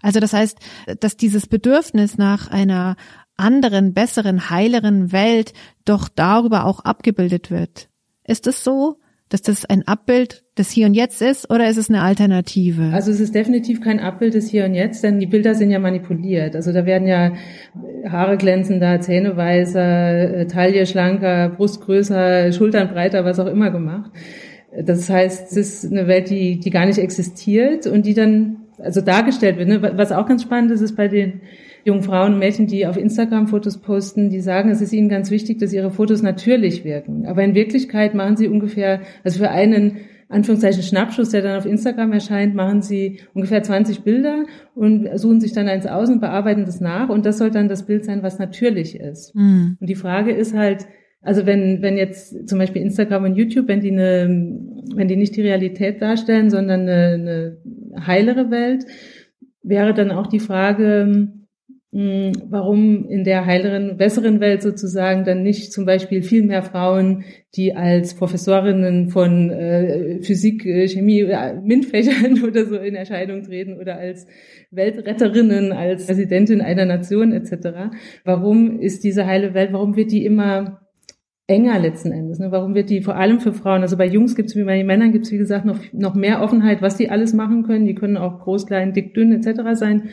[0.00, 0.58] Also das heißt,
[1.00, 2.96] dass dieses Bedürfnis nach einer
[3.36, 5.52] anderen, besseren, heileren Welt
[5.84, 7.88] doch darüber auch abgebildet wird.
[8.24, 8.98] Ist es so?
[9.28, 12.90] dass das ein Abbild des Hier und Jetzt ist oder ist es eine Alternative?
[12.92, 15.80] Also es ist definitiv kein Abbild des Hier und Jetzt, denn die Bilder sind ja
[15.80, 16.54] manipuliert.
[16.54, 17.32] Also da werden ja
[18.08, 24.12] Haare glänzender, Zähne weißer, äh, Taille schlanker, Brust größer, Schultern breiter, was auch immer gemacht.
[24.80, 29.00] Das heißt, es ist eine Welt, die, die gar nicht existiert und die dann also
[29.00, 29.68] dargestellt wird.
[29.68, 29.82] Ne?
[29.96, 31.40] Was auch ganz spannend ist, ist bei den
[31.86, 35.30] jungen Frauen und Mädchen, die auf Instagram Fotos posten, die sagen, es ist ihnen ganz
[35.30, 37.26] wichtig, dass ihre Fotos natürlich wirken.
[37.26, 42.12] Aber in Wirklichkeit machen sie ungefähr, also für einen Anführungszeichen Schnappschuss, der dann auf Instagram
[42.12, 46.80] erscheint, machen sie ungefähr 20 Bilder und suchen sich dann eins aus und bearbeiten das
[46.80, 47.08] nach.
[47.08, 49.34] Und das soll dann das Bild sein, was natürlich ist.
[49.36, 49.76] Mhm.
[49.80, 50.86] Und die Frage ist halt,
[51.22, 54.28] also wenn, wenn jetzt zum Beispiel Instagram und YouTube, wenn die eine,
[54.94, 57.58] wenn die nicht die Realität darstellen, sondern eine,
[57.94, 58.84] eine heilere Welt,
[59.62, 61.32] wäre dann auch die Frage,
[61.92, 67.24] warum in der heileren, besseren Welt sozusagen dann nicht zum Beispiel viel mehr Frauen,
[67.54, 73.78] die als Professorinnen von äh, Physik, äh, Chemie, äh, MINT-Fächern oder so in Erscheinung treten
[73.78, 74.26] oder als
[74.70, 77.94] Weltretterinnen, als Präsidentin einer Nation etc.
[78.24, 80.80] Warum ist diese heile Welt, warum wird die immer
[81.48, 82.38] enger letzten Endes.
[82.38, 82.50] Ne?
[82.50, 85.12] Warum wird die vor allem für Frauen, also bei Jungs gibt es wie bei Männern
[85.12, 87.86] gibt es wie gesagt noch, noch mehr Offenheit, was die alles machen können.
[87.86, 89.60] Die können auch groß, klein, dick, dünn etc.
[89.74, 90.08] sein.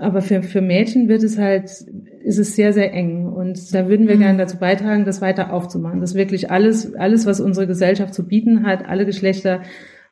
[0.00, 1.64] Aber für, für Mädchen wird es halt,
[2.24, 3.26] ist es sehr, sehr eng.
[3.26, 4.20] Und da würden wir mhm.
[4.20, 6.00] gerne dazu beitragen, das weiter aufzumachen.
[6.00, 9.60] Dass wirklich alles, alles, was unsere Gesellschaft zu bieten hat, alle Geschlechter,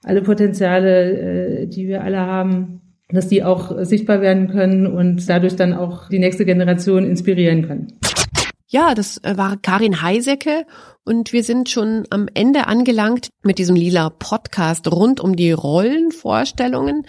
[0.05, 5.57] alle Potenziale, äh, die wir alle haben, dass die auch sichtbar werden können und dadurch
[5.57, 7.89] dann auch die nächste Generation inspirieren können.
[8.71, 10.66] Ja, das äh, war Karin Heisecke
[11.03, 17.07] und wir sind schon am Ende angelangt mit diesem lila Podcast rund um die Rollenvorstellungen.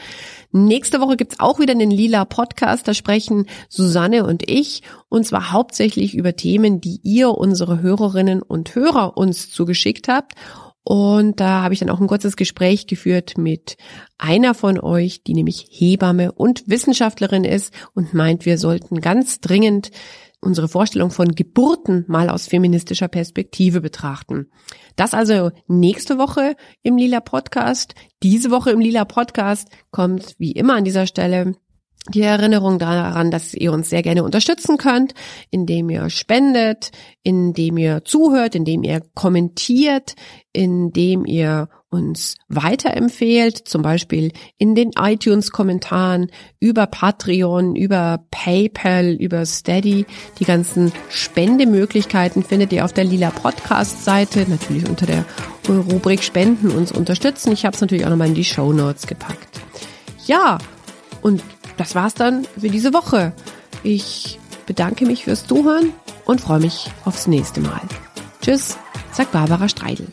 [0.53, 2.87] Nächste Woche gibt's auch wieder einen lila Podcast.
[2.87, 8.73] Da sprechen Susanne und ich und zwar hauptsächlich über Themen, die ihr, unsere Hörerinnen und
[8.73, 10.35] Hörer, uns zugeschickt habt.
[10.83, 13.75] Und da habe ich dann auch ein kurzes Gespräch geführt mit
[14.17, 19.91] einer von euch, die nämlich Hebamme und Wissenschaftlerin ist und meint, wir sollten ganz dringend
[20.41, 24.49] unsere Vorstellung von Geburten mal aus feministischer Perspektive betrachten.
[24.95, 27.95] Das also nächste Woche im Lila Podcast.
[28.23, 31.55] Diese Woche im Lila Podcast kommt wie immer an dieser Stelle
[32.07, 35.13] die Erinnerung daran, dass ihr uns sehr gerne unterstützen könnt,
[35.51, 36.91] indem ihr spendet,
[37.23, 40.15] indem ihr zuhört, indem ihr kommentiert,
[40.53, 50.05] indem ihr uns weiterempfehlt, zum Beispiel in den iTunes-Kommentaren, über Patreon, über PayPal, über Steady.
[50.39, 55.25] Die ganzen Spendemöglichkeiten findet ihr auf der Lila Podcast-Seite, natürlich unter der
[55.67, 57.51] Rubrik Spenden uns unterstützen.
[57.51, 59.59] Ich habe es natürlich auch nochmal in die Show Notes gepackt.
[60.27, 60.59] Ja,
[61.21, 61.41] und
[61.79, 63.31] das war's dann für diese Woche.
[63.83, 65.93] Ich bedanke mich fürs Zuhören
[66.25, 67.81] und freue mich aufs nächste Mal.
[68.41, 68.77] Tschüss,
[69.13, 70.07] sagt Barbara Streidel.